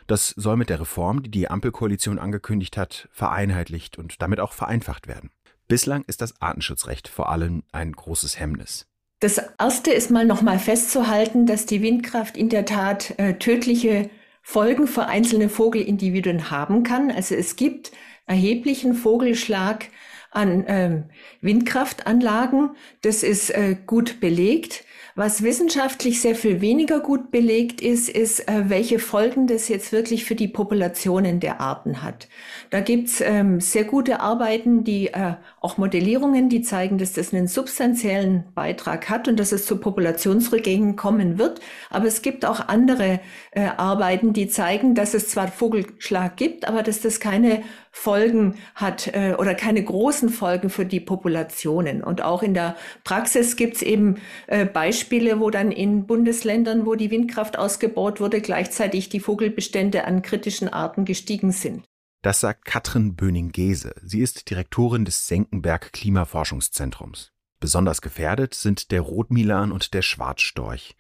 Das 0.06 0.30
soll 0.30 0.58
mit 0.58 0.70
der 0.70 0.80
Reform, 0.80 1.24
die 1.24 1.32
die 1.32 1.50
Ampelkoalition 1.50 2.20
angekündigt 2.20 2.78
hat, 2.78 3.10
vereinheitlicht 3.12 3.98
und 3.98 4.22
damit 4.22 4.40
auch 4.40 4.54
vereinfacht 4.54 5.08
werden. 5.08 5.32
Bislang 5.68 6.04
ist 6.04 6.22
das 6.22 6.40
Artenschutzrecht 6.40 7.08
vor 7.08 7.30
allem 7.30 7.64
ein 7.72 7.94
großes 7.94 8.40
Hemmnis. 8.40 8.86
Das 9.20 9.42
erste 9.58 9.92
ist 9.92 10.12
mal 10.12 10.26
nochmal 10.26 10.60
festzuhalten, 10.60 11.48
dass 11.48 11.66
die 11.66 11.82
Windkraft 11.82 12.38
in 12.38 12.50
der 12.50 12.66
Tat 12.66 13.16
äh, 13.18 13.34
tödliche 13.34 14.12
Folgen 14.44 14.88
für 14.88 15.08
einzelne 15.08 15.50
Vogelindividuen 15.50 16.52
haben 16.52 16.84
kann. 16.84 17.10
Also 17.10 17.34
es 17.34 17.56
gibt 17.56 17.92
erheblichen 18.28 18.94
Vogelschlag 18.94 19.88
an 20.30 20.66
ähm, 20.68 21.04
Windkraftanlagen. 21.42 22.72
Das 23.02 23.24
ist 23.24 23.50
äh, 23.50 23.76
gut 23.88 24.20
belegt. 24.20 24.86
Was 25.16 25.42
wissenschaftlich 25.42 26.22
sehr 26.22 26.36
viel 26.36 26.62
weniger 26.62 27.00
gut 27.00 27.32
belegt 27.32 27.82
ist, 27.82 28.08
ist, 28.08 28.48
äh, 28.48 28.70
welche 28.70 29.00
Folgen 29.00 29.48
das 29.48 29.68
jetzt 29.68 29.92
wirklich 29.92 30.26
für 30.26 30.36
die 30.36 30.48
Populationen 30.48 31.40
der 31.40 31.60
Arten 31.60 32.04
hat. 32.04 32.28
Da 32.70 32.82
gibt's 32.82 33.20
ähm, 33.22 33.60
sehr 33.60 33.84
gute 33.84 34.20
Arbeiten, 34.20 34.84
die 34.84 35.08
äh, 35.08 35.34
auch 35.68 35.78
Modellierungen, 35.78 36.48
die 36.48 36.62
zeigen, 36.62 36.98
dass 36.98 37.12
das 37.12 37.34
einen 37.34 37.50
substanziellen 37.50 38.46
Beitrag 38.56 39.10
hat 39.10 39.28
und 39.28 39.38
dass 39.38 39.52
es 39.52 39.66
zu 39.66 39.76
Populationsrückgängen 39.76 40.96
kommen 40.96 41.38
wird. 41.38 41.60
Aber 41.90 42.06
es 42.06 42.22
gibt 42.22 42.46
auch 42.46 42.70
andere 42.70 43.20
äh, 43.52 43.68
Arbeiten, 43.76 44.32
die 44.32 44.48
zeigen, 44.48 44.96
dass 44.96 45.14
es 45.14 45.28
zwar 45.28 45.50
Vogelschlag 45.50 46.38
gibt, 46.38 46.66
aber 46.70 46.84
dass 46.84 47.02
das 47.02 47.20
keine 47.20 47.64
Folgen 47.92 48.56
hat 48.76 49.08
äh, 49.08 49.36
oder 49.38 49.56
keine 49.56 49.84
großen 49.84 50.30
Folgen 50.30 50.70
für 50.70 50.86
die 50.86 51.02
Populationen. 51.02 52.02
Und 52.02 52.22
auch 52.22 52.44
in 52.44 52.54
der 52.54 52.78
Praxis 53.04 53.58
gibt 53.58 53.76
es 53.76 53.82
eben 53.82 54.22
äh, 54.48 54.66
Beispiele, 54.66 55.42
wo 55.42 55.50
dann 55.50 55.74
in 55.74 56.08
Bundesländern, 56.08 56.86
wo 56.86 56.96
die 56.96 57.12
Windkraft 57.12 57.60
ausgebaut 57.60 58.22
wurde, 58.22 58.40
gleichzeitig 58.40 59.10
die 59.10 59.20
Vogelbestände 59.20 60.06
an 60.06 60.22
kritischen 60.22 60.70
Arten 60.70 61.04
gestiegen 61.04 61.52
sind. 61.52 61.84
Das 62.22 62.40
sagt 62.40 62.66
Katrin 62.66 63.16
Böning-Gese. 63.16 63.94
Sie 64.04 64.22
ist 64.22 64.50
Direktorin 64.50 65.06
des 65.06 65.28
Senckenberg 65.28 65.94
Klimaforschungszentrums. 65.94 67.32
Besonders 67.60 68.02
gefährdet 68.02 68.54
sind 68.54 68.92
der 68.92 69.02
Rotmilan 69.02 69.72
und 69.72 69.94
der 69.94 70.02
Schwarzstorch. 70.02 70.96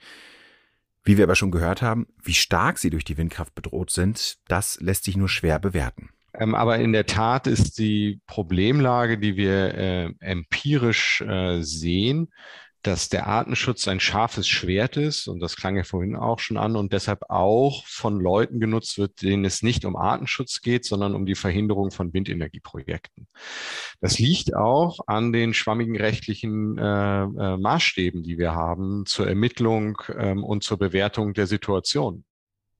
Wie 1.03 1.17
wir 1.17 1.23
aber 1.23 1.36
schon 1.36 1.51
gehört 1.51 1.82
haben, 1.82 2.08
wie 2.21 2.34
stark 2.34 2.80
sie 2.80 2.89
durch 2.89 3.06
die 3.06 3.17
Windkraft 3.17 3.56
bedroht 3.56 3.91
sind, 3.91 4.38
das 4.47 4.80
lässt 4.82 5.06
sich 5.06 5.15
nur 5.15 5.30
schwer 5.30 5.60
bewerten. 5.60 6.10
Ähm, 6.34 6.53
aber 6.53 6.77
in 6.80 6.91
der 6.91 7.06
Tat 7.06 7.47
ist 7.47 7.80
die 7.80 8.21
Problemlage, 8.27 9.17
die 9.17 9.38
wir 9.38 9.73
äh, 9.73 10.13
empirisch 10.19 11.21
äh, 11.21 11.62
sehen, 11.62 12.30
dass 12.84 13.10
der 13.10 13.28
Artenschutz 13.28 13.88
ein 13.88 14.00
scharfes 14.00 14.48
Schwert 14.48 14.98
ist, 14.98 15.28
und 15.28 15.40
das 15.40 15.56
klang 15.56 15.76
ja 15.76 15.84
vorhin 15.84 16.16
auch 16.16 16.40
schon 16.40 16.58
an, 16.58 16.76
und 16.76 16.94
deshalb 16.94 17.30
auch 17.30 17.86
von 17.86 18.20
Leuten 18.20 18.60
genutzt 18.60 18.98
wird, 18.98 19.22
denen 19.22 19.46
es 19.46 19.63
nicht 19.63 19.86
um 19.86 19.96
Artenschutz 19.96 20.62
geht, 20.62 20.86
sondern 20.86 21.16
um 21.16 21.26
die 21.26 21.36
Verhinderung 21.36 21.92
von 21.92 22.13
Windenergieprojekten. 22.13 23.28
Das 24.00 24.20
liegt 24.20 24.56
auch 24.56 25.00
an 25.08 25.34
den 25.34 25.54
schwammigen 25.54 25.98
rechtlichen 25.98 26.78
äh, 26.78 27.24
äh, 27.24 27.58
Maßstäben, 27.58 28.24
die 28.24 28.38
wir 28.38 28.54
haben 28.54 29.06
zur 29.06 29.28
Ermittlung 29.28 29.98
ähm, 30.18 30.44
und 30.44 30.63
zur 30.63 30.78
Bewertung 30.78 31.34
der 31.34 31.48
Situation. 31.48 32.24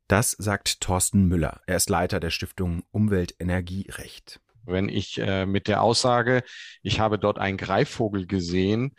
Das 0.08 0.32
sagt 0.32 0.80
Thorsten 0.80 1.28
Müller. 1.28 1.62
Er 1.68 1.76
ist 1.76 1.90
Leiter 1.90 2.22
der 2.22 2.30
Stiftung 2.30 2.84
Umwelt 2.92 3.36
Energie 3.40 3.88
Recht. 3.90 4.40
Wenn 4.64 4.88
ich 4.90 5.18
äh, 5.18 5.46
mit 5.46 5.68
der 5.68 5.82
Aussage, 5.82 6.44
ich 6.82 7.00
habe 7.00 7.20
dort 7.20 7.40
einen 7.40 7.58
Greifvogel 7.58 8.26
gesehen, 8.26 8.96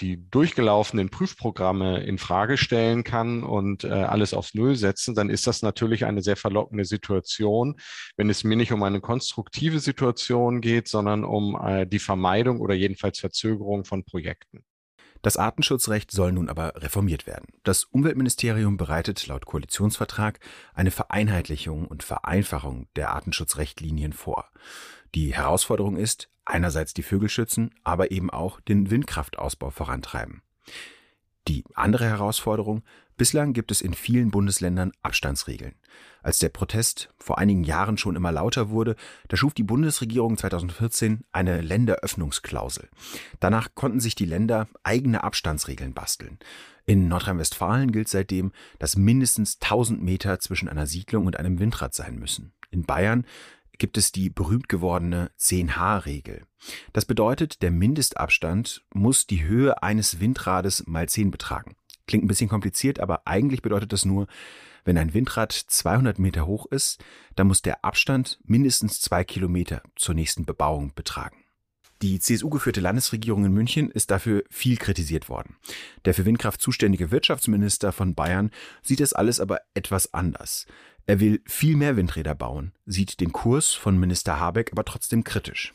die 0.00 0.28
durchgelaufenen 0.30 1.10
Prüfprogramme 1.10 2.02
in 2.02 2.18
Frage 2.18 2.56
stellen 2.56 3.04
kann 3.04 3.42
und 3.42 3.84
äh, 3.84 3.88
alles 3.88 4.34
aufs 4.34 4.54
Null 4.54 4.76
setzen, 4.76 5.14
dann 5.14 5.30
ist 5.30 5.46
das 5.46 5.62
natürlich 5.62 6.04
eine 6.04 6.22
sehr 6.22 6.36
verlockende 6.36 6.84
Situation, 6.84 7.76
wenn 8.16 8.30
es 8.30 8.44
mir 8.44 8.56
nicht 8.56 8.72
um 8.72 8.82
eine 8.82 9.00
konstruktive 9.00 9.80
Situation 9.80 10.60
geht, 10.60 10.88
sondern 10.88 11.24
um 11.24 11.58
äh, 11.62 11.86
die 11.86 11.98
Vermeidung 11.98 12.60
oder 12.60 12.74
jedenfalls 12.74 13.18
Verzögerung 13.18 13.84
von 13.84 14.04
Projekten. 14.04 14.64
Das 15.22 15.36
Artenschutzrecht 15.36 16.10
soll 16.10 16.32
nun 16.32 16.48
aber 16.48 16.72
reformiert 16.76 17.26
werden. 17.26 17.48
Das 17.62 17.84
Umweltministerium 17.84 18.78
bereitet 18.78 19.26
laut 19.26 19.44
Koalitionsvertrag 19.44 20.40
eine 20.72 20.90
Vereinheitlichung 20.90 21.86
und 21.86 22.02
Vereinfachung 22.02 22.88
der 22.96 23.10
Artenschutzrechtlinien 23.10 24.14
vor. 24.14 24.50
Die 25.14 25.34
Herausforderung 25.34 25.96
ist, 25.96 26.30
einerseits 26.44 26.94
die 26.94 27.02
Vögel 27.02 27.28
schützen, 27.28 27.74
aber 27.84 28.10
eben 28.10 28.30
auch 28.30 28.60
den 28.60 28.90
Windkraftausbau 28.90 29.70
vorantreiben. 29.70 30.42
Die 31.48 31.64
andere 31.74 32.06
Herausforderung, 32.06 32.82
bislang 33.16 33.52
gibt 33.52 33.70
es 33.70 33.80
in 33.80 33.94
vielen 33.94 34.30
Bundesländern 34.30 34.92
Abstandsregeln. 35.02 35.74
Als 36.22 36.38
der 36.38 36.50
Protest 36.50 37.12
vor 37.18 37.38
einigen 37.38 37.64
Jahren 37.64 37.96
schon 37.96 38.14
immer 38.14 38.30
lauter 38.30 38.68
wurde, 38.70 38.94
da 39.28 39.36
schuf 39.36 39.54
die 39.54 39.62
Bundesregierung 39.62 40.36
2014 40.36 41.24
eine 41.32 41.60
Länderöffnungsklausel. 41.60 42.88
Danach 43.40 43.74
konnten 43.74 44.00
sich 44.00 44.14
die 44.14 44.26
Länder 44.26 44.68
eigene 44.82 45.24
Abstandsregeln 45.24 45.94
basteln. 45.94 46.38
In 46.84 47.08
Nordrhein-Westfalen 47.08 47.90
gilt 47.92 48.08
seitdem, 48.08 48.52
dass 48.78 48.96
mindestens 48.96 49.58
1000 49.60 50.02
Meter 50.02 50.38
zwischen 50.40 50.68
einer 50.68 50.86
Siedlung 50.86 51.26
und 51.26 51.38
einem 51.38 51.58
Windrad 51.58 51.94
sein 51.94 52.16
müssen. 52.16 52.52
In 52.70 52.84
Bayern 52.84 53.26
gibt 53.80 53.98
es 53.98 54.12
die 54.12 54.30
berühmt 54.30 54.68
gewordene 54.68 55.32
10H-Regel. 55.40 56.44
Das 56.92 57.04
bedeutet, 57.04 57.62
der 57.62 57.72
Mindestabstand 57.72 58.84
muss 58.94 59.26
die 59.26 59.42
Höhe 59.42 59.82
eines 59.82 60.20
Windrades 60.20 60.86
mal 60.86 61.08
10 61.08 61.32
betragen. 61.32 61.74
Klingt 62.06 62.24
ein 62.24 62.28
bisschen 62.28 62.48
kompliziert, 62.48 63.00
aber 63.00 63.26
eigentlich 63.26 63.62
bedeutet 63.62 63.92
das 63.92 64.04
nur, 64.04 64.28
wenn 64.84 64.98
ein 64.98 65.14
Windrad 65.14 65.52
200 65.52 66.18
Meter 66.18 66.46
hoch 66.46 66.66
ist, 66.66 67.02
dann 67.36 67.46
muss 67.46 67.62
der 67.62 67.84
Abstand 67.84 68.38
mindestens 68.44 69.00
zwei 69.00 69.24
Kilometer 69.24 69.82
zur 69.96 70.14
nächsten 70.14 70.44
Bebauung 70.44 70.94
betragen. 70.94 71.36
Die 72.02 72.18
CSU-geführte 72.18 72.80
Landesregierung 72.80 73.44
in 73.44 73.52
München 73.52 73.90
ist 73.90 74.10
dafür 74.10 74.42
viel 74.48 74.78
kritisiert 74.78 75.28
worden. 75.28 75.56
Der 76.06 76.14
für 76.14 76.24
Windkraft 76.24 76.62
zuständige 76.62 77.10
Wirtschaftsminister 77.10 77.92
von 77.92 78.14
Bayern 78.14 78.50
sieht 78.82 79.00
das 79.00 79.12
alles 79.12 79.38
aber 79.38 79.60
etwas 79.74 80.14
anders. 80.14 80.66
Er 81.06 81.20
will 81.20 81.42
viel 81.46 81.76
mehr 81.76 81.96
Windräder 81.96 82.34
bauen, 82.34 82.72
sieht 82.86 83.20
den 83.20 83.32
Kurs 83.32 83.72
von 83.72 83.98
Minister 83.98 84.38
Habeck 84.38 84.72
aber 84.72 84.84
trotzdem 84.84 85.24
kritisch. 85.24 85.74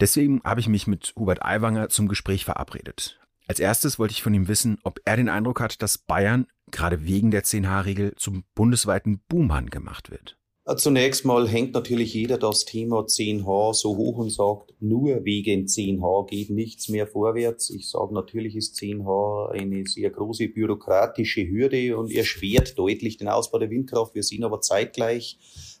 Deswegen 0.00 0.40
habe 0.44 0.60
ich 0.60 0.68
mich 0.68 0.86
mit 0.86 1.12
Hubert 1.16 1.42
Aiwanger 1.44 1.88
zum 1.88 2.08
Gespräch 2.08 2.44
verabredet. 2.44 3.18
Als 3.48 3.60
erstes 3.60 3.98
wollte 3.98 4.12
ich 4.12 4.22
von 4.22 4.34
ihm 4.34 4.46
wissen, 4.46 4.78
ob 4.84 5.00
er 5.04 5.16
den 5.16 5.28
Eindruck 5.28 5.60
hat, 5.60 5.82
dass 5.82 5.98
Bayern 5.98 6.46
gerade 6.70 7.04
wegen 7.04 7.30
der 7.30 7.44
10H-Regel 7.44 8.14
zum 8.16 8.44
bundesweiten 8.54 9.20
Boomhahn 9.28 9.70
gemacht 9.70 10.10
wird. 10.10 10.37
Zunächst 10.76 11.24
mal 11.24 11.48
hängt 11.48 11.72
natürlich 11.72 12.12
jeder 12.12 12.36
das 12.36 12.66
Thema 12.66 13.00
10H 13.00 13.72
so 13.72 13.96
hoch 13.96 14.18
und 14.18 14.30
sagt, 14.30 14.74
nur 14.80 15.24
wegen 15.24 15.64
10H 15.64 16.26
geht 16.28 16.50
nichts 16.50 16.90
mehr 16.90 17.06
vorwärts. 17.06 17.70
Ich 17.70 17.88
sage, 17.88 18.12
natürlich 18.12 18.54
ist 18.54 18.76
10H 18.76 19.48
eine 19.52 19.86
sehr 19.86 20.10
große 20.10 20.48
bürokratische 20.48 21.48
Hürde 21.48 21.96
und 21.96 22.12
erschwert 22.12 22.78
deutlich 22.78 23.16
den 23.16 23.28
Ausbau 23.28 23.58
der 23.58 23.70
Windkraft. 23.70 24.14
Wir 24.14 24.22
sehen 24.22 24.44
aber 24.44 24.60
zeitgleich, 24.60 25.38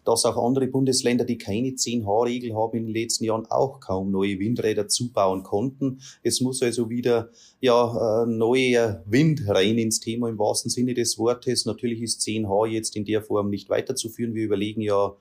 dass 0.08 0.24
auch 0.24 0.42
andere 0.42 0.68
Bundesländer, 0.68 1.26
die 1.26 1.36
keine 1.36 1.68
10H-Regel 1.68 2.54
haben, 2.54 2.78
in 2.78 2.86
den 2.86 2.94
letzten 2.94 3.24
Jahren 3.24 3.44
auch 3.50 3.78
kaum 3.78 4.10
neue 4.10 4.38
Windräder 4.38 4.88
zubauen 4.88 5.42
konnten. 5.42 6.00
Es 6.22 6.40
muss 6.40 6.62
also 6.62 6.88
wieder 6.88 7.28
ja, 7.60 8.22
äh, 8.22 8.26
neuer 8.26 9.02
Wind 9.06 9.42
rein 9.46 9.76
ins 9.76 10.00
Thema 10.00 10.30
im 10.30 10.38
wahrsten 10.38 10.70
Sinne 10.70 10.94
des 10.94 11.18
Wortes. 11.18 11.66
Natürlich 11.66 12.00
ist 12.00 12.22
10H 12.22 12.68
jetzt 12.68 12.96
in 12.96 13.04
der 13.04 13.20
Form 13.20 13.50
nicht 13.50 13.68
weiterzuführen. 13.68 14.34
Wir 14.34 14.44
überlegen 14.44 14.80
ja, 14.80 15.14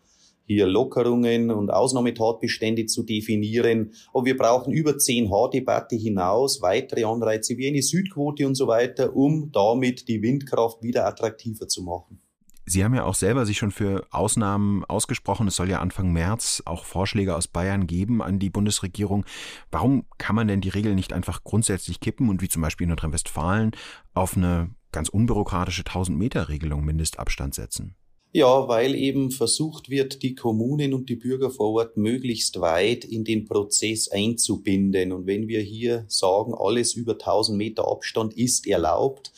hier 0.46 0.66
Lockerungen 0.68 1.52
und 1.52 1.70
Ausnahmetatbestände 1.70 2.86
zu 2.86 3.04
definieren. 3.04 3.92
Aber 4.14 4.24
wir 4.24 4.38
brauchen 4.38 4.72
über 4.72 4.92
10H-Debatte 4.92 5.98
hinaus 5.98 6.62
weitere 6.62 7.04
Anreize 7.04 7.58
wie 7.58 7.68
eine 7.68 7.82
Südquote 7.82 8.48
und 8.48 8.56
so 8.56 8.68
weiter, 8.68 9.14
um 9.14 9.52
damit 9.52 10.08
die 10.08 10.22
Windkraft 10.22 10.82
wieder 10.82 11.06
attraktiver 11.06 11.68
zu 11.68 11.84
machen. 11.84 12.22
Sie 12.70 12.84
haben 12.84 12.94
ja 12.94 13.06
auch 13.06 13.16
selber 13.16 13.46
sich 13.46 13.58
schon 13.58 13.72
für 13.72 14.06
Ausnahmen 14.12 14.84
ausgesprochen. 14.84 15.48
Es 15.48 15.56
soll 15.56 15.70
ja 15.70 15.80
Anfang 15.80 16.12
März 16.12 16.62
auch 16.66 16.84
Vorschläge 16.84 17.34
aus 17.34 17.48
Bayern 17.48 17.88
geben 17.88 18.22
an 18.22 18.40
die 18.40 18.50
Bundesregierung. 18.50 19.26
Warum 19.72 20.04
kann 20.18 20.36
man 20.36 20.50
denn 20.50 20.60
die 20.60 20.68
Regeln 20.68 20.96
nicht 20.96 21.14
einfach 21.14 21.46
grundsätzlich 21.46 22.02
kippen 22.02 22.28
und 22.28 22.42
wie 22.42 22.50
zum 22.50 22.62
Beispiel 22.62 22.84
in 22.84 22.90
Nordrhein-Westfalen 22.90 23.72
auf 24.14 24.36
eine 24.36 24.72
ganz 24.92 25.08
unbürokratische 25.08 25.84
1000-Meter-Regelung 25.84 26.84
Mindestabstand 26.84 27.56
setzen? 27.56 27.96
Ja, 28.34 28.68
weil 28.68 28.96
eben 28.96 29.32
versucht 29.32 29.90
wird, 29.90 30.22
die 30.22 30.36
Kommunen 30.36 30.94
und 30.94 31.08
die 31.08 31.16
Bürger 31.16 31.50
vor 31.50 31.72
Ort 31.72 31.96
möglichst 31.96 32.60
weit 32.60 33.06
in 33.06 33.24
den 33.24 33.46
Prozess 33.46 34.10
einzubinden. 34.10 35.14
Und 35.14 35.26
wenn 35.26 35.48
wir 35.48 35.62
hier 35.62 36.04
sagen, 36.10 36.54
alles 36.54 36.96
über 36.96 37.14
1000 37.14 37.58
Meter 37.58 37.88
Abstand 37.88 38.34
ist 38.34 38.68
erlaubt, 38.68 39.32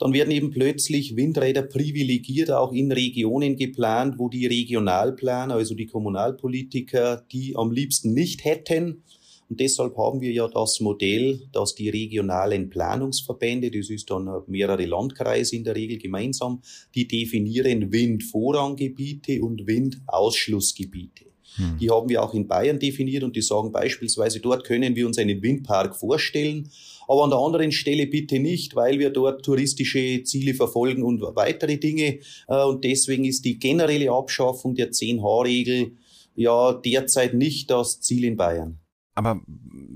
dann 0.00 0.14
werden 0.14 0.30
eben 0.30 0.50
plötzlich 0.50 1.14
Windräder 1.14 1.60
privilegiert 1.60 2.50
auch 2.50 2.72
in 2.72 2.90
Regionen 2.90 3.56
geplant, 3.56 4.14
wo 4.16 4.30
die 4.30 4.46
Regionalplaner, 4.46 5.54
also 5.54 5.74
die 5.74 5.86
Kommunalpolitiker, 5.86 7.22
die 7.30 7.54
am 7.54 7.70
liebsten 7.70 8.14
nicht 8.14 8.44
hätten. 8.46 9.02
Und 9.50 9.60
deshalb 9.60 9.98
haben 9.98 10.22
wir 10.22 10.32
ja 10.32 10.48
das 10.48 10.80
Modell, 10.80 11.42
dass 11.52 11.74
die 11.74 11.90
regionalen 11.90 12.70
Planungsverbände, 12.70 13.70
das 13.70 13.90
ist 13.90 14.08
dann 14.08 14.26
mehrere 14.46 14.86
Landkreise 14.86 15.56
in 15.56 15.64
der 15.64 15.76
Regel 15.76 15.98
gemeinsam, 15.98 16.62
die 16.94 17.06
definieren 17.06 17.92
Windvorranggebiete 17.92 19.42
und 19.42 19.66
Windausschlussgebiete. 19.66 21.26
Hm. 21.56 21.76
Die 21.78 21.90
haben 21.90 22.08
wir 22.08 22.22
auch 22.22 22.32
in 22.32 22.48
Bayern 22.48 22.78
definiert 22.78 23.22
und 23.22 23.36
die 23.36 23.42
sagen 23.42 23.70
beispielsweise, 23.70 24.40
dort 24.40 24.64
können 24.64 24.96
wir 24.96 25.06
uns 25.06 25.18
einen 25.18 25.42
Windpark 25.42 25.94
vorstellen, 25.94 26.70
aber 27.10 27.24
an 27.24 27.30
der 27.30 27.40
anderen 27.40 27.72
Stelle 27.72 28.06
bitte 28.06 28.38
nicht, 28.38 28.76
weil 28.76 29.00
wir 29.00 29.10
dort 29.10 29.44
touristische 29.44 30.22
Ziele 30.22 30.54
verfolgen 30.54 31.02
und 31.02 31.20
weitere 31.34 31.76
Dinge. 31.76 32.20
Äh, 32.46 32.64
und 32.64 32.84
deswegen 32.84 33.24
ist 33.24 33.44
die 33.44 33.58
generelle 33.58 34.12
Abschaffung 34.12 34.76
der 34.76 34.92
10H-Regel 34.92 35.96
ja 36.36 36.72
derzeit 36.72 37.34
nicht 37.34 37.68
das 37.68 38.00
Ziel 38.00 38.22
in 38.22 38.36
Bayern. 38.36 38.78
Aber 39.14 39.40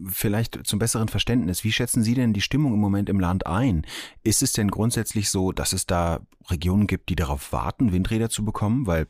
vielleicht 0.09 0.67
zum 0.67 0.79
besseren 0.79 1.09
Verständnis, 1.09 1.63
wie 1.65 1.73
schätzen 1.73 2.03
Sie 2.03 2.15
denn 2.15 2.33
die 2.33 2.41
Stimmung 2.41 2.75
im 2.75 2.81
Moment 2.81 3.09
im 3.09 3.21
Land 3.21 3.47
ein? 3.47 3.87
Ist 4.23 4.43
es 4.43 4.53
denn 4.53 4.71
grundsätzlich 4.71 5.31
so, 5.31 5.53
dass 5.53 5.73
es 5.73 5.87
da 5.87 6.21
Regionen 6.51 6.87
gibt, 6.87 7.09
die 7.09 7.15
darauf 7.15 7.53
warten, 7.53 7.93
Windräder 7.93 8.29
zu 8.29 8.45
bekommen? 8.45 8.87
Weil 8.87 9.07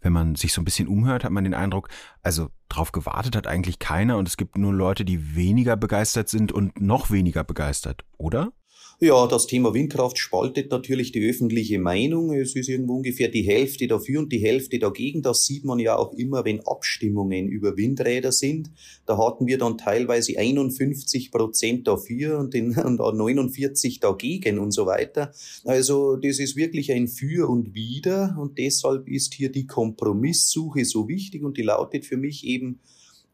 wenn 0.00 0.12
man 0.12 0.36
sich 0.36 0.52
so 0.52 0.62
ein 0.62 0.64
bisschen 0.64 0.88
umhört, 0.88 1.24
hat 1.24 1.32
man 1.32 1.44
den 1.44 1.54
Eindruck, 1.54 1.88
also 2.22 2.50
darauf 2.68 2.92
gewartet 2.92 3.34
hat 3.34 3.46
eigentlich 3.46 3.78
keiner 3.78 4.16
und 4.16 4.28
es 4.28 4.36
gibt 4.36 4.56
nur 4.56 4.72
Leute, 4.72 5.04
die 5.04 5.34
weniger 5.34 5.76
begeistert 5.76 6.28
sind 6.28 6.52
und 6.52 6.80
noch 6.80 7.10
weniger 7.10 7.42
begeistert, 7.42 8.04
oder? 8.16 8.52
Ja, 9.00 9.28
das 9.28 9.46
Thema 9.46 9.74
Windkraft 9.74 10.18
spaltet 10.18 10.72
natürlich 10.72 11.12
die 11.12 11.24
öffentliche 11.24 11.78
Meinung. 11.78 12.32
Es 12.32 12.56
ist 12.56 12.68
irgendwo 12.68 12.96
ungefähr 12.96 13.28
die 13.28 13.42
Hälfte 13.42 13.86
dafür 13.86 14.18
und 14.18 14.32
die 14.32 14.40
Hälfte 14.40 14.80
dagegen. 14.80 15.22
Das 15.22 15.44
sieht 15.44 15.64
man 15.64 15.78
ja 15.78 15.94
auch 15.94 16.14
immer, 16.14 16.44
wenn 16.44 16.66
Abstimmungen 16.66 17.46
über 17.46 17.76
Windräder 17.76 18.32
sind. 18.32 18.72
Da 19.06 19.16
hatten 19.16 19.46
wir 19.46 19.56
dann 19.56 19.78
teilweise 19.78 20.36
51 20.36 21.30
Prozent 21.30 21.86
dafür 21.86 22.40
und, 22.40 22.54
den, 22.54 22.76
und 22.76 22.98
49 22.98 24.00
dagegen 24.00 24.58
und 24.58 24.72
so 24.72 24.86
weiter. 24.86 25.30
Also 25.64 26.16
das 26.16 26.40
ist 26.40 26.56
wirklich 26.56 26.90
ein 26.90 27.06
Für 27.06 27.48
und 27.48 27.76
Wider 27.76 28.36
und 28.36 28.58
deshalb 28.58 29.08
ist 29.08 29.32
hier 29.32 29.52
die 29.52 29.68
Kompromisssuche 29.68 30.84
so 30.84 31.06
wichtig 31.06 31.44
und 31.44 31.56
die 31.56 31.62
lautet 31.62 32.04
für 32.04 32.16
mich 32.16 32.44
eben, 32.44 32.80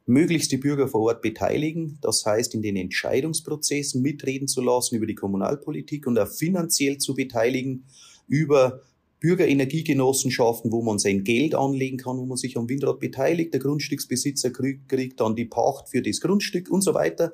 möglichst 0.07 0.53
die 0.53 0.59
Bürger 0.59 0.89
vor 0.89 1.03
Ort 1.03 1.23
beteiligen, 1.23 1.99
das 2.03 2.25
heißt 2.27 2.55
in 2.55 2.63
den 2.63 2.77
Entscheidungsprozessen 2.77 4.03
mitreden 4.03 4.49
zu 4.49 4.61
lassen 4.61 4.97
über 4.97 5.07
die 5.07 5.15
Kommunalpolitik 5.15 6.07
und 6.07 6.19
auch 6.19 6.29
finanziell 6.29 6.99
zu 6.99 7.15
beteiligen 7.15 7.85
über 8.29 8.83
Bürgerenergiegenossenschaften, 9.21 10.71
wo 10.71 10.83
man 10.83 10.99
sein 10.99 11.25
Geld 11.25 11.55
anlegen 11.55 11.97
kann, 11.97 12.19
wo 12.19 12.27
man 12.27 12.37
sich 12.37 12.59
am 12.59 12.69
Windrad 12.69 13.01
beteiligt, 13.01 13.55
der 13.55 13.61
Grundstücksbesitzer 13.61 14.51
kriegt, 14.51 14.87
kriegt 14.89 15.21
dann 15.21 15.35
die 15.35 15.47
Pacht 15.47 15.89
für 15.89 16.03
das 16.03 16.21
Grundstück 16.21 16.71
und 16.71 16.83
so 16.83 16.93
weiter. 16.93 17.33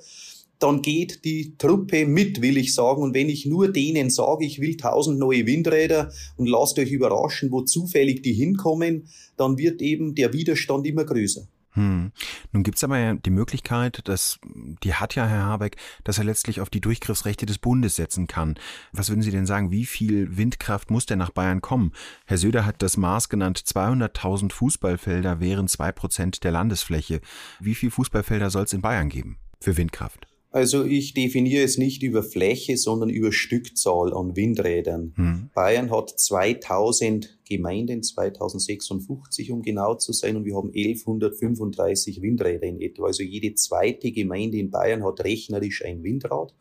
Dann 0.61 0.83
geht 0.83 1.24
die 1.24 1.56
Truppe 1.59 2.06
mit, 2.06 2.42
will 2.42 2.59
ich 2.59 2.74
sagen. 2.74 3.02
Und 3.02 3.14
wenn 3.14 3.28
ich 3.28 3.46
nur 3.46 3.72
denen 3.72 4.11
sage, 4.11 4.44
ich 4.44 4.61
will 4.61 4.76
tausend 4.76 5.18
neue 5.18 5.46
Windräder 5.46 6.12
und 6.37 6.46
lasst 6.46 6.78
euch 6.78 6.92
überraschen, 6.92 7.50
wo 7.50 7.62
zufällig 7.62 8.22
die 8.22 8.35
hinkommen, 8.35 9.09
dann 9.37 9.59
wird 9.59 9.83
eben 9.83 10.14
der 10.14 10.33
Widerstand 10.33 10.87
immer 10.87 11.04
größer. 11.04 11.48
Hm. 11.74 12.12
Nun 12.52 12.62
gibt's 12.62 12.83
aber 12.83 12.98
ja 12.98 13.14
die 13.14 13.30
Möglichkeit, 13.30 14.06
dass, 14.09 14.40
die 14.83 14.94
hat 14.94 15.14
ja 15.14 15.26
Herr 15.26 15.44
Habeck, 15.44 15.76
dass 16.04 16.18
er 16.18 16.24
letztlich 16.24 16.61
auf 16.61 16.70
die 16.70 16.80
Durchgriffsrechte 16.80 17.46
des 17.46 17.59
Bundes 17.59 17.96
setzen 17.96 18.26
kann. 18.26 18.56
Was 18.92 19.09
würden 19.09 19.22
Sie 19.22 19.30
denn 19.30 19.46
sagen, 19.46 19.70
wie 19.70 19.87
viel 19.87 20.37
Windkraft 20.37 20.90
muss 20.90 21.06
denn 21.06 21.18
nach 21.18 21.30
Bayern 21.30 21.61
kommen? 21.61 21.92
Herr 22.26 22.38
Söder 22.38 22.66
hat 22.66 22.83
das 22.83 22.96
Maß 22.96 23.28
genannt, 23.28 23.59
200.000 23.59 24.52
Fußballfelder 24.52 25.40
wären 25.40 25.68
zwei 25.68 25.92
Prozent 25.92 26.42
der 26.44 26.52
Landesfläche. 26.52 27.20
Wie 27.61 27.74
viel 27.74 27.90
Fußballfelder 27.90 28.50
soll 28.50 28.64
es 28.64 28.72
in 28.72 28.83
Bayern 28.83 29.09
geben 29.09 29.38
für 29.61 29.76
Windkraft? 29.76 30.30
Also 30.52 30.84
ich 30.84 31.14
definiere 31.14 31.62
es 31.62 31.78
nicht 31.78 32.02
über 32.02 32.24
Fläche, 32.24 32.76
sondern 32.76 33.08
über 33.08 33.30
Stückzahl 33.30 34.12
an 34.12 34.34
Windrädern. 34.34 35.12
Hm. 35.14 35.50
Bayern 35.54 35.92
hat 35.92 36.10
2000 36.10 37.38
Gemeinden, 37.48 38.02
2056 38.02 39.52
um 39.52 39.62
genau 39.62 39.94
zu 39.94 40.12
sein, 40.12 40.36
und 40.36 40.44
wir 40.44 40.56
haben 40.56 40.72
1135 40.74 42.20
Windräder 42.20 42.66
in 42.66 42.80
etwa. 42.80 43.06
Also 43.06 43.22
jede 43.22 43.54
zweite 43.54 44.10
Gemeinde 44.10 44.58
in 44.58 44.70
Bayern 44.70 45.04
hat 45.04 45.22
rechnerisch 45.22 45.84
ein 45.84 46.02
Windrad. 46.02 46.52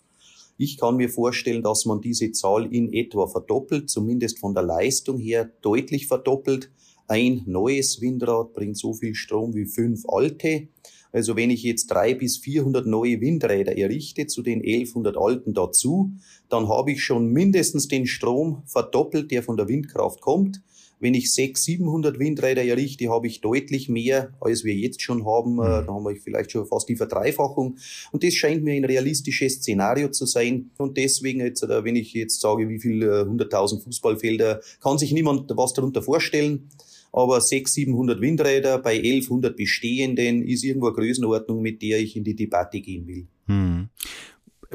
Ich 0.57 0.77
kann 0.77 0.97
mir 0.97 1.09
vorstellen, 1.09 1.63
dass 1.63 1.85
man 1.85 2.01
diese 2.01 2.31
Zahl 2.31 2.71
in 2.71 2.93
etwa 2.93 3.27
verdoppelt, 3.27 3.89
zumindest 3.89 4.37
von 4.39 4.53
der 4.53 4.63
Leistung 4.63 5.17
her 5.17 5.49
deutlich 5.61 6.05
verdoppelt. 6.05 6.69
Ein 7.07 7.41
neues 7.47 8.01
Windrad 8.01 8.53
bringt 8.53 8.77
so 8.77 8.93
viel 8.93 9.15
Strom 9.15 9.55
wie 9.55 9.65
fünf 9.65 10.03
alte. 10.07 10.67
Also 11.11 11.35
wenn 11.35 11.49
ich 11.49 11.63
jetzt 11.63 11.87
drei 11.87 12.13
bis 12.13 12.37
400 12.37 12.85
neue 12.85 13.19
Windräder 13.21 13.77
errichte, 13.77 14.27
zu 14.27 14.41
den 14.41 14.61
1100 14.61 15.17
alten 15.17 15.53
dazu, 15.53 16.11
dann 16.49 16.69
habe 16.69 16.91
ich 16.91 17.03
schon 17.03 17.27
mindestens 17.27 17.87
den 17.87 18.05
Strom 18.05 18.63
verdoppelt, 18.65 19.31
der 19.31 19.43
von 19.43 19.57
der 19.57 19.67
Windkraft 19.67 20.21
kommt. 20.21 20.61
Wenn 21.01 21.13
ich 21.13 21.33
600, 21.33 21.57
700 21.79 22.19
Windräder 22.19 22.63
errichte, 22.63 23.09
habe 23.09 23.27
ich 23.27 23.39
deutlich 23.39 23.87
mehr, 23.87 24.33
als 24.41 24.65
wir 24.65 24.75
jetzt 24.75 25.01
schon 25.01 25.25
haben. 25.25 25.53
Mhm. 25.53 25.59
Da 25.59 25.87
haben 25.87 26.03
wir 26.03 26.15
vielleicht 26.17 26.51
schon 26.51 26.65
fast 26.65 26.89
die 26.89 26.97
Verdreifachung. 26.97 27.77
Und 28.11 28.23
das 28.23 28.33
scheint 28.33 28.63
mir 28.63 28.73
ein 28.73 28.83
realistisches 28.83 29.55
Szenario 29.55 30.09
zu 30.09 30.25
sein. 30.25 30.71
Und 30.77 30.97
deswegen, 30.97 31.39
jetzt, 31.39 31.63
äh, 31.63 31.83
wenn 31.85 31.95
ich 31.95 32.13
jetzt 32.13 32.41
sage, 32.41 32.67
wie 32.67 32.79
viel 32.79 33.03
100.000 33.03 33.77
äh, 33.77 33.81
Fußballfelder, 33.81 34.61
kann 34.81 34.97
sich 34.97 35.13
niemand 35.13 35.49
was 35.55 35.73
darunter 35.73 36.01
vorstellen. 36.01 36.69
Aber 37.11 37.41
600, 37.41 37.69
700 37.69 38.21
Windräder 38.21 38.77
bei 38.79 38.97
1100 38.97 39.55
bestehenden 39.55 40.43
ist 40.43 40.63
irgendwo 40.63 40.87
eine 40.87 40.95
Größenordnung, 40.95 41.61
mit 41.61 41.81
der 41.81 41.99
ich 41.99 42.15
in 42.15 42.23
die 42.23 42.35
Debatte 42.35 42.81
gehen 42.81 43.07
will. 43.07 43.27
Hm. 43.47 43.89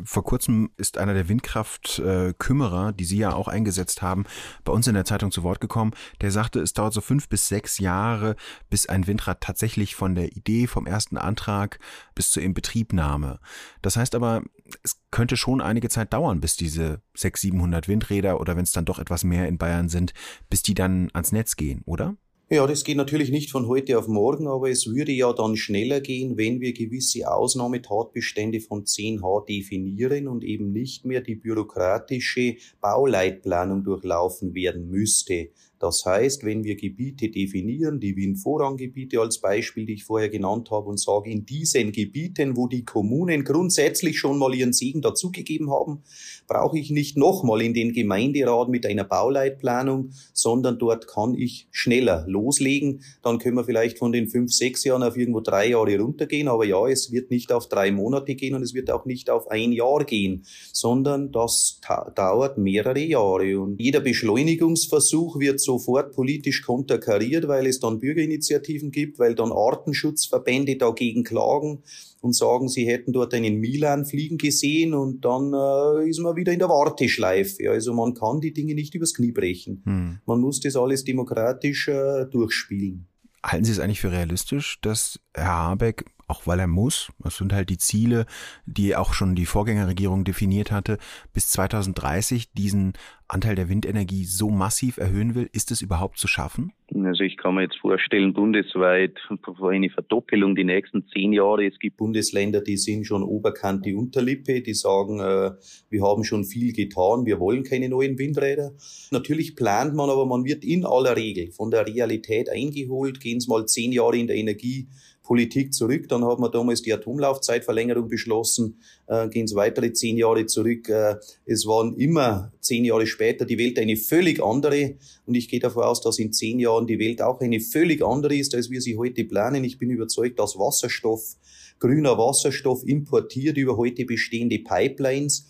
Vor 0.03 0.25
kurzem 0.25 0.71
ist 0.77 0.99
einer 0.99 1.15
der 1.15 1.29
Windkraftkümmerer, 1.29 2.93
die 2.93 3.05
Sie 3.05 3.19
ja 3.19 3.33
auch 3.33 3.47
eingesetzt 3.47 4.03
haben, 4.03 4.25
bei 4.65 4.73
uns 4.73 4.89
in 4.89 4.95
der 4.95 5.05
Zeitung 5.05 5.31
zu 5.31 5.45
Wort 5.45 5.61
gekommen. 5.61 5.93
Der 6.21 6.33
sagte, 6.33 6.61
es 6.61 6.73
dauert 6.73 6.93
so 6.93 7.01
fünf 7.01 7.29
bis 7.29 7.47
sechs 7.47 7.79
Jahre, 7.79 8.35
bis 8.71 8.87
ein 8.87 9.07
Windrad 9.07 9.41
tatsächlich 9.41 9.95
von 9.95 10.17
der 10.17 10.37
Idee, 10.37 10.67
vom 10.67 10.87
ersten 10.87 11.17
Antrag 11.17 11.79
bis 12.17 12.33
zur 12.33 12.43
Inbetriebnahme. 12.43 13.39
Das 13.83 13.97
heißt 13.97 14.17
aber, 14.17 14.43
es 14.83 15.01
könnte 15.13 15.37
schon 15.37 15.61
einige 15.61 15.89
Zeit 15.89 16.13
dauern, 16.13 16.41
bis 16.41 16.57
diese 16.57 17.01
600, 17.15 17.55
700 17.55 17.89
Windräder 17.89 18.41
oder 18.41 18.57
wenn 18.57 18.65
es 18.65 18.73
dann 18.73 18.87
doch 18.87 18.99
etwas 18.99 19.23
mehr 19.23 19.47
in 19.47 19.59
Bayern 19.59 19.89
sind, 19.89 20.13
bis 20.51 20.63
die 20.63 20.75
dann 20.75 21.11
ans 21.13 21.31
Netz 21.31 21.55
gehen, 21.55 21.83
oder? 21.85 22.17
Ja, 22.55 22.69
das 22.69 22.85
geht 22.85 22.97
natürlich 22.97 23.33
nicht 23.33 23.51
von 23.51 23.67
heute 23.67 23.99
auf 23.99 24.07
morgen, 24.07 24.47
aber 24.47 24.71
es 24.71 24.87
würde 24.87 25.11
ja 25.11 25.33
dann 25.33 25.57
schneller 25.57 26.01
gehen, 26.01 26.37
wenn 26.37 26.61
wir 26.61 26.73
gewisse 26.73 27.29
Ausnahmetatbestände 27.29 28.61
von 28.61 28.85
10h 28.85 29.45
definieren 29.47 30.29
und 30.29 30.45
eben 30.45 30.71
nicht 30.71 31.05
mehr 31.05 31.21
die 31.21 31.35
bürokratische 31.35 32.55
Bauleitplanung 32.81 33.83
durchlaufen 33.83 34.55
werden 34.55 34.89
müsste. 34.89 35.49
Das 35.85 36.07
heißt, 36.07 36.45
wenn 36.45 36.65
wir 36.65 36.77
Gebiete 36.77 37.29
definieren, 37.29 38.01
die 38.01 38.17
Windvorranggebiete 38.17 39.21
als 39.21 39.39
Beispiel, 39.39 39.85
die 39.85 39.93
ich 39.93 40.05
vorher 40.05 40.31
genannt 40.31 40.71
habe, 40.71 40.89
und 40.89 40.99
sage, 40.99 41.29
in 41.29 41.45
diesen 41.45 41.93
Gebieten, 41.93 42.57
wo 42.57 42.69
die 42.69 42.87
Kommunen 42.87 43.45
grundsätzlich 43.45 44.19
schon 44.19 44.39
mal 44.39 44.55
ihren 44.55 44.73
Segen 44.73 45.03
dazugegeben 45.03 45.71
haben, 45.71 46.03
brauche 46.47 46.79
ich 46.79 46.91
nicht 46.91 47.19
nochmal 47.19 47.61
in 47.61 47.75
den 47.75 47.93
Gemeinderat 47.93 48.71
mit 48.71 48.87
einer 48.87 49.05
Bauleitplanung, 49.05 50.13
sondern 50.33 50.79
dort 50.79 51.07
kann 51.07 51.35
ich 51.35 51.69
schneller 51.71 52.25
loslegen. 52.29 53.03
Dann 53.23 53.39
können 53.39 53.59
wir 53.59 53.65
vielleicht 53.65 53.99
von 53.99 54.11
den 54.11 54.27
fünf, 54.27 54.55
sechs 54.55 54.85
Jahren 54.85 55.03
auf 55.03 55.19
irgendwo 55.19 55.41
drei 55.41 55.69
Jahre 55.69 55.99
runtergehen. 55.99 56.49
Aber 56.49 56.65
ja, 56.65 56.87
es 56.89 57.13
wird 57.13 57.31
nicht 57.31 57.53
auf 57.53 57.69
drei 57.69 57.93
Monate 57.93 58.37
gehen 58.37 58.55
und 58.55 58.63
es 58.63 58.73
wird 58.73 58.91
auch 58.91 59.05
nicht 59.05 59.29
auf 59.29 59.51
ein 59.51 59.73
Jahr 59.73 60.03
gehen, 60.07 60.47
sondern 60.73 61.31
das 61.31 61.79
dauert 62.17 62.57
mehrere 62.57 63.01
Jahre. 63.01 63.61
Und 63.61 63.79
jeder 63.79 64.01
Beschleunigungsversuch 64.01 65.39
wird 65.39 65.61
so 65.61 65.74
sofort 65.79 66.13
politisch 66.13 66.63
konterkariert, 66.63 67.49
weil 67.49 67.67
es 67.67 67.81
dann 67.81 67.99
Bürgerinitiativen 67.99 68.91
gibt, 68.91 69.19
weil 69.19 69.35
dann 69.35 69.53
Artenschutzverbände 69.53 70.77
dagegen 70.77 71.25
klagen 71.25 71.83
und 72.21 72.35
sagen, 72.35 72.69
sie 72.69 72.87
hätten 72.87 73.13
dort 73.13 73.35
einen 73.35 73.59
Milan 73.59 74.05
fliegen 74.05 74.39
gesehen 74.39 74.95
und 74.95 75.25
dann 75.25 75.53
äh, 75.53 76.09
ist 76.09 76.21
man 76.21 76.37
wieder 76.37 76.53
in 76.53 76.59
der 76.59 76.69
Warteschleife. 76.69 77.71
Also 77.71 77.93
man 77.93 78.15
kann 78.15 78.41
die 78.41 78.53
Dinge 78.53 78.75
nicht 78.75 78.95
übers 78.95 79.15
Knie 79.15 79.33
brechen. 79.33 79.83
Hm. 79.85 80.19
Man 80.27 80.41
muss 80.41 80.61
das 80.61 80.77
alles 80.77 81.05
demokratisch 81.05 81.89
äh, 81.89 82.27
durchspielen. 82.27 83.07
Halten 83.45 83.65
Sie 83.65 83.73
es 83.73 83.79
eigentlich 83.79 84.01
für 84.01 84.11
realistisch, 84.11 84.79
dass 84.81 85.21
Herr 85.35 85.45
Habeck 85.45 86.07
auch 86.27 86.47
weil 86.47 86.61
er 86.61 86.67
muss. 86.67 87.13
Das 87.19 87.37
sind 87.37 87.53
halt 87.53 87.71
die 87.71 87.79
Ziele, 87.79 88.27
die 88.67 88.97
auch 88.97 89.15
schon 89.15 89.35
die 89.35 89.47
Vorgängerregierung 89.47 90.25
definiert 90.25 90.71
hatte, 90.71 90.99
bis 91.33 91.49
2030 91.51 92.53
diesen 92.53 92.95
Anteil 93.27 93.55
der 93.55 93.69
Windenergie 93.69 94.25
so 94.25 94.51
massiv 94.51 94.99
erhöhen 94.99 95.35
will. 95.35 95.49
Ist 95.53 95.71
es 95.71 95.81
überhaupt 95.81 96.19
zu 96.19 96.29
schaffen? 96.29 96.73
Also 96.95 97.25
ich 97.25 97.39
kann 97.39 97.55
mir 97.55 97.63
jetzt 97.63 97.79
vorstellen, 97.79 98.35
bundesweit 98.35 99.19
eine 99.63 99.91
Verdoppelung 99.91 100.55
die 100.55 100.65
nächsten 100.65 101.07
zehn 101.09 101.33
Jahre. 101.33 101.67
Es 101.67 101.79
gibt 101.79 101.97
Bundesländer, 101.97 102.61
die 102.61 102.77
sind 102.77 103.07
schon 103.07 103.23
Oberkante 103.23 103.97
Unterlippe, 103.97 104.61
die 104.61 104.75
sagen, 104.75 105.21
äh, 105.21 105.53
wir 105.89 106.03
haben 106.03 106.25
schon 106.25 106.45
viel 106.45 106.73
getan, 106.73 107.25
wir 107.25 107.41
wollen 107.41 107.65
keine 107.65 107.89
neuen 107.89 108.19
Windräder. 108.19 108.73
Natürlich 109.11 109.57
plant 109.57 109.95
man, 109.95 110.11
aber 110.11 110.27
man 110.27 110.45
wird 110.45 110.63
in 110.63 110.85
aller 110.85 111.17
Regel 111.17 111.51
von 111.51 111.71
der 111.71 111.87
Realität 111.87 112.51
eingeholt. 112.51 113.21
Gehen 113.21 113.39
es 113.39 113.49
mal 113.49 113.67
zehn 113.67 113.91
Jahre 113.91 114.19
in 114.19 114.27
der 114.27 114.37
Energie 114.37 114.89
Politik 115.25 115.73
zurück. 115.73 116.09
Dann 116.09 116.25
hat 116.25 116.39
man 116.39 116.53
damals 116.53 116.83
die 116.83 116.93
Atomlaufzeitverlängerung 116.93 118.09
beschlossen, 118.09 118.79
äh, 119.09 119.27
gehen 119.29 119.47
es 119.47 119.55
weitere 119.55 119.93
zehn 119.93 120.17
Jahre 120.17 120.47
zurück. 120.47 120.89
Äh, 120.89 121.17
es 121.47 121.67
waren 121.67 121.97
immer 121.97 122.53
zehn 122.61 122.85
Jahre 122.85 123.07
später 123.07 123.47
die 123.47 123.59
Welt 123.59 123.79
eine 123.79 123.97
völlig 123.97 124.41
andere. 124.43 124.97
Und 125.27 125.35
ich 125.35 125.49
gehe 125.49 125.61
davon 125.61 125.85
aus, 125.85 126.03
dass 126.03 126.19
in 126.19 126.33
zehn 126.33 126.61
Jahren 126.61 126.87
die 126.87 126.99
Welt 126.99 127.23
auch 127.23 127.41
eine 127.41 127.59
völlig 127.59 128.05
andere 128.05 128.37
ist, 128.37 128.55
als 128.55 128.71
wir 128.71 128.81
sie 128.81 128.97
heute 128.99 129.25
planen. 129.25 129.65
Ich 129.65 129.79
bin 129.79 129.91
überzeugt, 129.91 130.39
dass 130.39 130.59
Wasserstoff, 130.59 131.37
grüner 131.81 132.19
Wasserstoff 132.19 132.87
importiert 132.87 133.57
über 133.57 133.79
heute 133.79 134.05
bestehende 134.05 134.59
Pipelines 134.59 135.47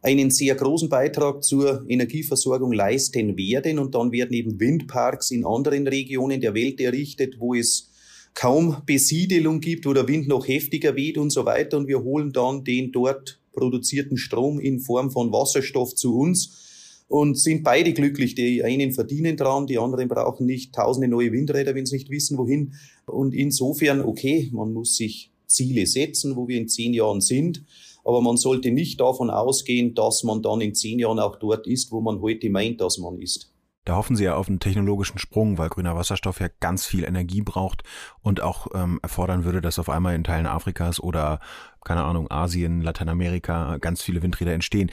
einen 0.00 0.30
sehr 0.30 0.54
großen 0.54 0.88
Beitrag 0.88 1.42
zur 1.42 1.84
Energieversorgung 1.88 2.72
leisten 2.72 3.36
werden. 3.36 3.80
Und 3.80 3.96
dann 3.96 4.12
werden 4.12 4.32
eben 4.32 4.60
Windparks 4.60 5.32
in 5.32 5.44
anderen 5.44 5.88
Regionen 5.88 6.40
der 6.40 6.54
Welt 6.54 6.80
errichtet, 6.80 7.40
wo 7.40 7.54
es 7.54 7.90
kaum 8.34 8.76
Besiedelung 8.86 9.60
gibt, 9.60 9.86
wo 9.86 9.92
der 9.92 10.08
Wind 10.08 10.28
noch 10.28 10.46
heftiger 10.46 10.96
weht 10.96 11.18
und 11.18 11.30
so 11.30 11.44
weiter. 11.44 11.76
Und 11.76 11.88
wir 11.88 12.02
holen 12.02 12.32
dann 12.32 12.64
den 12.64 12.92
dort 12.92 13.40
produzierten 13.52 14.16
Strom 14.16 14.60
in 14.60 14.80
Form 14.80 15.10
von 15.10 15.32
Wasserstoff 15.32 15.94
zu 15.94 16.16
uns 16.16 17.04
und 17.08 17.38
sind 17.38 17.64
beide 17.64 17.92
glücklich. 17.92 18.34
Die 18.34 18.62
einen 18.62 18.92
verdienen 18.92 19.36
dran, 19.36 19.66
die 19.66 19.78
anderen 19.78 20.08
brauchen 20.08 20.46
nicht 20.46 20.74
tausende 20.74 21.08
neue 21.08 21.32
Windräder, 21.32 21.74
wenn 21.74 21.86
sie 21.86 21.96
nicht 21.96 22.10
wissen, 22.10 22.38
wohin. 22.38 22.74
Und 23.06 23.34
insofern, 23.34 24.02
okay, 24.02 24.50
man 24.52 24.72
muss 24.72 24.96
sich 24.96 25.32
Ziele 25.46 25.86
setzen, 25.86 26.36
wo 26.36 26.46
wir 26.46 26.58
in 26.58 26.68
zehn 26.68 26.94
Jahren 26.94 27.20
sind. 27.20 27.64
Aber 28.04 28.20
man 28.20 28.36
sollte 28.36 28.70
nicht 28.70 29.00
davon 29.00 29.30
ausgehen, 29.30 29.94
dass 29.94 30.22
man 30.22 30.42
dann 30.42 30.60
in 30.60 30.74
zehn 30.74 30.98
Jahren 30.98 31.18
auch 31.18 31.36
dort 31.36 31.66
ist, 31.66 31.90
wo 31.90 32.00
man 32.00 32.20
heute 32.20 32.48
meint, 32.50 32.80
dass 32.80 32.98
man 32.98 33.18
ist. 33.18 33.50
Da 33.84 33.96
hoffen 33.96 34.16
sie 34.16 34.24
ja 34.24 34.34
auf 34.34 34.48
einen 34.48 34.60
technologischen 34.60 35.18
Sprung, 35.18 35.56
weil 35.56 35.70
grüner 35.70 35.96
Wasserstoff 35.96 36.40
ja 36.40 36.48
ganz 36.60 36.86
viel 36.86 37.04
Energie 37.04 37.40
braucht 37.40 37.84
und 38.20 38.42
auch 38.42 38.66
ähm, 38.74 39.00
erfordern 39.02 39.44
würde, 39.44 39.62
dass 39.62 39.78
auf 39.78 39.88
einmal 39.88 40.14
in 40.14 40.24
Teilen 40.24 40.46
Afrikas 40.46 41.00
oder, 41.00 41.40
keine 41.84 42.04
Ahnung, 42.04 42.30
Asien, 42.30 42.82
Lateinamerika 42.82 43.78
ganz 43.78 44.02
viele 44.02 44.22
Windräder 44.22 44.52
entstehen. 44.52 44.90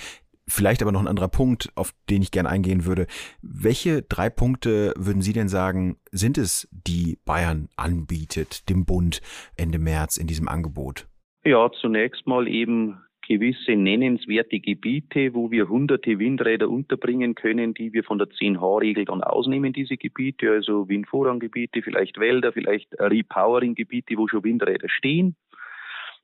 Vielleicht 0.47 0.81
aber 0.81 0.91
noch 0.91 1.01
ein 1.01 1.07
anderer 1.07 1.27
Punkt, 1.27 1.71
auf 1.75 1.93
den 2.09 2.21
ich 2.21 2.31
gerne 2.31 2.49
eingehen 2.49 2.85
würde. 2.85 3.07
Welche 3.41 4.03
drei 4.03 4.29
Punkte 4.29 4.93
würden 4.95 5.23
Sie 5.23 5.33
denn 5.33 5.49
sagen, 5.49 5.97
sind 6.11 6.37
es, 6.37 6.67
die 6.71 7.17
Bayern 7.25 7.67
anbietet, 7.75 8.69
dem 8.69 8.85
Bund 8.85 9.21
Ende 9.57 9.79
März 9.79 10.17
in 10.17 10.27
diesem 10.27 10.47
Angebot? 10.47 11.07
Ja, 11.43 11.69
zunächst 11.81 12.27
mal 12.27 12.47
eben 12.47 13.04
gewisse 13.27 13.75
nennenswerte 13.75 14.59
Gebiete, 14.59 15.33
wo 15.33 15.51
wir 15.51 15.67
hunderte 15.67 16.19
Windräder 16.19 16.69
unterbringen 16.69 17.35
können, 17.35 17.73
die 17.73 17.93
wir 17.93 18.03
von 18.03 18.17
der 18.17 18.27
10H-Regel 18.27 19.05
dann 19.05 19.23
ausnehmen, 19.23 19.73
diese 19.73 19.97
Gebiete, 19.97 20.51
also 20.51 20.87
Windvorranggebiete, 20.87 21.81
vielleicht 21.81 22.19
Wälder, 22.19 22.53
vielleicht 22.53 22.93
Repowering-Gebiete, 22.99 24.17
wo 24.17 24.27
schon 24.27 24.43
Windräder 24.43 24.89
stehen. 24.89 25.35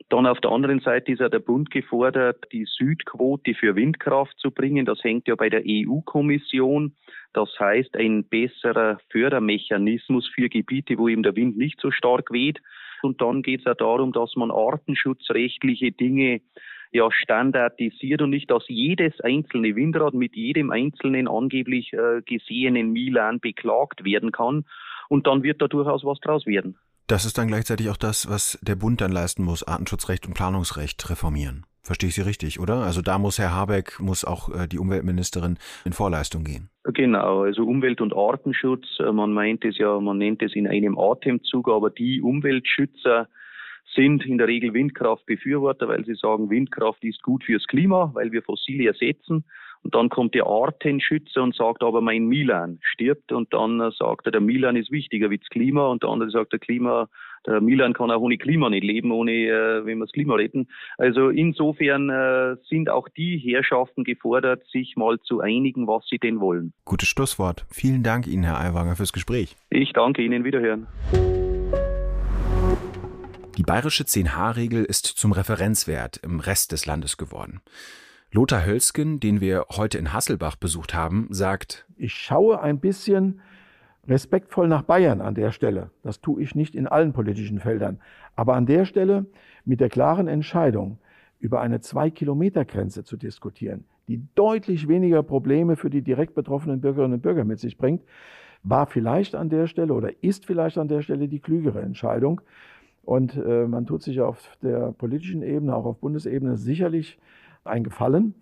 Dann 0.10 0.26
auf 0.26 0.40
der 0.42 0.52
anderen 0.52 0.80
Seite 0.80 1.12
ist 1.12 1.20
ja 1.20 1.30
der 1.30 1.40
Bund 1.40 1.72
gefordert, 1.72 2.46
die 2.52 2.66
Südquote 2.66 3.54
für 3.54 3.76
Windkraft 3.76 4.38
zu 4.38 4.52
bringen. 4.52 4.86
Das 4.86 5.04
hängt 5.04 5.28
ja 5.28 5.36
bei 5.36 5.50
der 5.50 5.64
EU-Kommission. 5.66 6.96
Das 7.34 7.50
heißt, 7.60 7.96
ein 7.96 8.26
besserer 8.26 9.00
Fördermechanismus 9.10 10.28
für 10.34 10.50
Gebiete, 10.50 10.98
wo 10.98 11.08
eben 11.08 11.24
der 11.24 11.36
Wind 11.36 11.58
nicht 11.58 11.80
so 11.80 11.92
stark 11.92 12.32
weht. 12.32 12.60
Und 13.04 13.22
dann 13.22 13.42
geht 13.42 13.62
es 13.62 13.66
ja 13.66 13.74
darum, 13.74 14.12
dass 14.12 14.36
man 14.36 14.52
artenschutzrechtliche 14.52 15.92
Dinge 15.92 16.42
ja 16.92 17.10
standardisiert 17.12 18.22
und 18.22 18.30
nicht, 18.30 18.52
dass 18.52 18.64
jedes 18.68 19.20
einzelne 19.22 19.76
Windrad 19.76 20.14
mit 20.14 20.36
jedem 20.36 20.72
einzelnen 20.72 21.28
angeblich 21.28 21.94
äh, 21.94 22.22
gesehenen 22.26 22.92
Milan 22.92 23.40
beklagt 23.40 24.04
werden 24.04 24.32
kann. 24.32 24.66
Und 25.10 25.28
dann 25.28 25.44
wird 25.44 25.62
da 25.62 25.68
durchaus 25.68 26.04
was 26.04 26.20
draus 26.20 26.46
werden. 26.46 26.78
Das 27.08 27.26
ist 27.26 27.38
dann 27.38 27.48
gleichzeitig 27.48 27.90
auch 27.90 27.98
das, 27.98 28.30
was 28.30 28.58
der 28.62 28.76
Bund 28.76 29.02
dann 29.02 29.12
leisten 29.12 29.44
muss, 29.44 29.64
Artenschutzrecht 29.64 30.26
und 30.28 30.34
Planungsrecht 30.34 31.10
reformieren. 31.10 31.66
Verstehe 31.84 32.10
ich 32.10 32.16
Sie 32.16 32.22
richtig, 32.22 32.60
oder? 32.60 32.76
Also 32.76 33.02
da 33.02 33.18
muss 33.18 33.40
Herr 33.40 33.56
Habeck, 33.56 34.00
muss 34.00 34.24
auch 34.24 34.50
äh, 34.50 34.68
die 34.68 34.78
Umweltministerin 34.78 35.58
in 35.84 35.94
Vorleistung 35.94 36.44
gehen. 36.44 36.70
Genau, 36.84 37.42
also 37.42 37.64
Umwelt- 37.64 38.02
und 38.02 38.16
Artenschutz, 38.16 38.86
äh, 39.00 39.12
man 39.12 39.34
meint 39.34 39.66
es 39.66 39.78
ja, 39.78 40.00
man 40.00 40.20
nennt 40.20 40.44
es 40.44 40.56
in 40.56 40.68
einem 40.68 40.98
Atemzug, 40.98 41.70
aber 41.70 41.90
die 41.90 42.22
Umweltschützer 42.22 43.28
sind 43.96 44.26
in 44.26 44.38
der 44.38 44.48
Regel 44.48 44.74
Windkraftbefürworter, 44.74 45.88
weil 45.88 46.06
sie 46.06 46.16
sagen, 46.16 46.50
Windkraft 46.50 47.04
ist 47.04 47.22
gut 47.24 47.44
fürs 47.44 47.66
Klima, 47.68 48.12
weil 48.14 48.32
wir 48.32 48.42
Fossile 48.42 48.88
ersetzen. 48.88 49.44
Und 49.84 49.96
dann 49.96 50.10
kommt 50.10 50.36
der 50.36 50.46
Artenschützer 50.46 51.42
und 51.42 51.56
sagt, 51.56 51.82
aber 51.82 52.02
mein 52.02 52.28
Milan 52.28 52.80
stirbt. 52.82 53.32
Und 53.32 53.52
dann 53.54 53.92
sagt 53.98 54.28
er, 54.28 54.32
der 54.32 54.42
Milan 54.42 54.76
ist 54.76 54.92
wichtiger 54.92 55.30
wie 55.32 55.40
das 55.40 55.48
Klima. 55.50 55.88
Und 55.88 56.04
der 56.04 56.10
andere 56.12 56.30
sagt, 56.30 56.54
der 56.54 56.60
Klima, 56.60 57.10
der 57.48 57.62
Milan 57.62 57.94
kann 57.94 58.12
auch 58.12 58.22
ohne 58.22 58.38
Klima 58.38 58.70
nicht 58.70 58.84
leben, 58.84 59.12
ohne, 59.12 59.32
äh, 59.32 59.86
wenn 59.86 59.98
wir 59.98 60.06
das 60.06 60.12
Klima 60.12 60.36
retten. 60.36 60.68
Also 60.98 61.30
insofern 61.30 62.10
äh, 62.10 62.58
sind 62.70 62.90
auch 62.90 63.10
die 63.10 63.38
Herrschaften 63.38 64.04
gefordert, 64.04 64.64
sich 64.68 64.96
mal 64.96 65.20
zu 65.22 65.42
einigen, 65.42 65.88
was 65.88 66.06
sie 66.08 66.20
denn 66.20 66.40
wollen. 66.40 66.74
Gutes 66.86 67.08
Schlusswort. 67.08 67.66
Vielen 67.72 68.04
Dank 68.04 68.28
Ihnen, 68.28 68.44
Herr 68.44 68.60
Aiwanger, 68.60 68.96
fürs 68.96 69.14
Gespräch. 69.14 69.56
Ich 69.72 69.94
danke 69.94 70.22
Ihnen. 70.22 70.44
Wiederhören. 70.44 70.86
Die 73.62 73.66
bayerische 73.66 74.06
10H-Regel 74.06 74.84
ist 74.84 75.06
zum 75.06 75.34
Referenzwert 75.34 76.18
im 76.24 76.40
Rest 76.40 76.72
des 76.72 76.88
Landes 76.88 77.16
geworden. 77.16 77.62
Lothar 78.32 78.66
Hölsken, 78.66 79.20
den 79.20 79.40
wir 79.40 79.68
heute 79.70 80.00
in 80.00 80.14
Hasselbach 80.14 80.56
besucht 80.56 80.96
haben, 80.96 81.28
sagt, 81.30 81.86
ich 81.96 82.12
schaue 82.16 82.60
ein 82.60 82.80
bisschen 82.80 83.40
respektvoll 84.08 84.68
nach 84.68 84.82
Bayern 84.82 85.22
an 85.22 85.36
der 85.36 85.52
Stelle. 85.52 85.92
Das 86.02 86.22
tue 86.22 86.42
ich 86.42 86.56
nicht 86.56 86.74
in 86.74 86.88
allen 86.88 87.14
politischen 87.14 87.60
Feldern. 87.60 88.00
Aber 88.36 88.56
an 88.56 88.66
der 88.66 88.86
Stelle 88.86 89.28
mit 89.64 89.80
der 89.80 89.90
klaren 89.90 90.28
Entscheidung, 90.28 90.98
über 91.40 91.62
eine 91.62 91.82
Zwei-Kilometer-Grenze 91.82 93.04
zu 93.04 93.16
diskutieren, 93.16 93.86
die 94.08 94.26
deutlich 94.34 94.88
weniger 94.88 95.22
Probleme 95.22 95.76
für 95.76 95.92
die 95.92 96.02
direkt 96.02 96.34
betroffenen 96.34 96.82
Bürgerinnen 96.82 97.14
und 97.14 97.22
Bürger 97.22 97.46
mit 97.46 97.60
sich 97.60 97.78
bringt, 97.78 98.02
war 98.64 98.88
vielleicht 98.88 99.36
an 99.36 99.50
der 99.50 99.68
Stelle 99.68 99.94
oder 99.94 100.24
ist 100.24 100.48
vielleicht 100.48 100.80
an 100.80 100.88
der 100.88 101.04
Stelle 101.04 101.28
die 101.28 101.42
klügere 101.42 101.84
Entscheidung. 101.84 102.42
Und 103.04 103.36
äh, 103.36 103.68
man 103.68 103.86
tut 103.86 104.04
sich 104.04 104.22
auf 104.22 104.58
der 104.62 104.92
politischen 104.92 105.42
Ebene, 105.42 105.76
auch 105.76 105.86
auf 105.86 106.00
Bundesebene, 106.00 106.58
sicherlich 106.58 107.20
ein 107.64 107.84
Gefallen, 107.84 108.36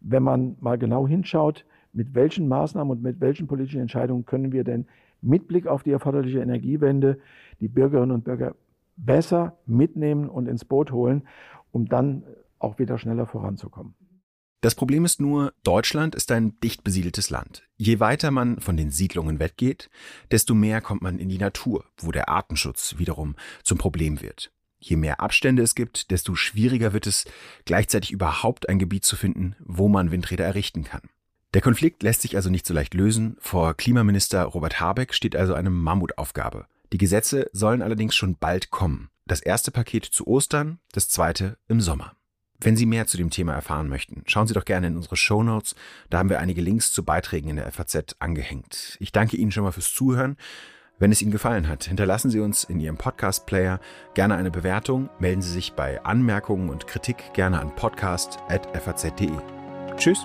wenn 0.00 0.22
man 0.22 0.56
mal 0.60 0.78
genau 0.78 1.06
hinschaut, 1.06 1.64
mit 1.92 2.14
welchen 2.14 2.48
Maßnahmen 2.48 2.90
und 2.90 3.02
mit 3.02 3.20
welchen 3.20 3.46
politischen 3.46 3.80
Entscheidungen 3.80 4.24
können 4.26 4.52
wir 4.52 4.64
denn 4.64 4.86
mit 5.22 5.48
Blick 5.48 5.66
auf 5.66 5.82
die 5.82 5.92
erforderliche 5.92 6.40
Energiewende 6.40 7.18
die 7.60 7.68
Bürgerinnen 7.68 8.10
und 8.10 8.24
Bürger 8.24 8.54
besser 8.96 9.56
mitnehmen 9.66 10.28
und 10.28 10.46
ins 10.48 10.64
Boot 10.64 10.92
holen, 10.92 11.22
um 11.72 11.88
dann 11.88 12.24
auch 12.58 12.78
wieder 12.78 12.98
schneller 12.98 13.26
voranzukommen. 13.26 13.94
Das 14.64 14.74
Problem 14.74 15.04
ist 15.04 15.20
nur, 15.20 15.52
Deutschland 15.62 16.14
ist 16.14 16.32
ein 16.32 16.58
dicht 16.60 16.84
besiedeltes 16.84 17.28
Land. 17.28 17.64
Je 17.76 18.00
weiter 18.00 18.30
man 18.30 18.60
von 18.60 18.78
den 18.78 18.90
Siedlungen 18.90 19.38
weggeht, 19.38 19.90
desto 20.30 20.54
mehr 20.54 20.80
kommt 20.80 21.02
man 21.02 21.18
in 21.18 21.28
die 21.28 21.36
Natur, 21.36 21.84
wo 21.98 22.12
der 22.12 22.30
Artenschutz 22.30 22.94
wiederum 22.96 23.36
zum 23.62 23.76
Problem 23.76 24.22
wird. 24.22 24.52
Je 24.78 24.96
mehr 24.96 25.20
Abstände 25.20 25.62
es 25.62 25.74
gibt, 25.74 26.10
desto 26.10 26.34
schwieriger 26.34 26.94
wird 26.94 27.06
es, 27.06 27.26
gleichzeitig 27.66 28.10
überhaupt 28.10 28.70
ein 28.70 28.78
Gebiet 28.78 29.04
zu 29.04 29.16
finden, 29.16 29.54
wo 29.58 29.88
man 29.88 30.10
Windräder 30.10 30.46
errichten 30.46 30.82
kann. 30.82 31.02
Der 31.52 31.60
Konflikt 31.60 32.02
lässt 32.02 32.22
sich 32.22 32.34
also 32.34 32.48
nicht 32.48 32.64
so 32.64 32.72
leicht 32.72 32.94
lösen. 32.94 33.36
Vor 33.40 33.74
Klimaminister 33.74 34.44
Robert 34.44 34.80
Habeck 34.80 35.12
steht 35.12 35.36
also 35.36 35.52
eine 35.52 35.68
Mammutaufgabe. 35.68 36.64
Die 36.90 36.96
Gesetze 36.96 37.50
sollen 37.52 37.82
allerdings 37.82 38.14
schon 38.14 38.38
bald 38.38 38.70
kommen. 38.70 39.10
Das 39.26 39.42
erste 39.42 39.70
Paket 39.70 40.06
zu 40.06 40.26
Ostern, 40.26 40.78
das 40.92 41.10
zweite 41.10 41.58
im 41.68 41.82
Sommer. 41.82 42.16
Wenn 42.60 42.76
Sie 42.76 42.86
mehr 42.86 43.06
zu 43.06 43.16
dem 43.16 43.30
Thema 43.30 43.52
erfahren 43.52 43.88
möchten, 43.88 44.22
schauen 44.26 44.46
Sie 44.46 44.54
doch 44.54 44.64
gerne 44.64 44.86
in 44.86 44.96
unsere 44.96 45.16
Show 45.16 45.42
Notes. 45.42 45.74
Da 46.08 46.18
haben 46.18 46.30
wir 46.30 46.38
einige 46.38 46.60
Links 46.60 46.92
zu 46.92 47.04
Beiträgen 47.04 47.50
in 47.50 47.56
der 47.56 47.70
FAZ 47.70 48.16
angehängt. 48.20 48.96
Ich 49.00 49.12
danke 49.12 49.36
Ihnen 49.36 49.50
schon 49.50 49.64
mal 49.64 49.72
fürs 49.72 49.92
Zuhören. 49.92 50.36
Wenn 50.98 51.10
es 51.10 51.20
Ihnen 51.20 51.32
gefallen 51.32 51.68
hat, 51.68 51.84
hinterlassen 51.84 52.30
Sie 52.30 52.38
uns 52.38 52.62
in 52.64 52.78
Ihrem 52.78 52.96
Podcast-Player 52.96 53.80
gerne 54.14 54.36
eine 54.36 54.52
Bewertung, 54.52 55.10
melden 55.18 55.42
Sie 55.42 55.50
sich 55.50 55.72
bei 55.72 56.02
Anmerkungen 56.04 56.70
und 56.70 56.86
Kritik 56.86 57.32
gerne 57.34 57.60
an 57.60 57.74
podcast.faz.de. 57.74 59.32
Tschüss! 59.96 60.24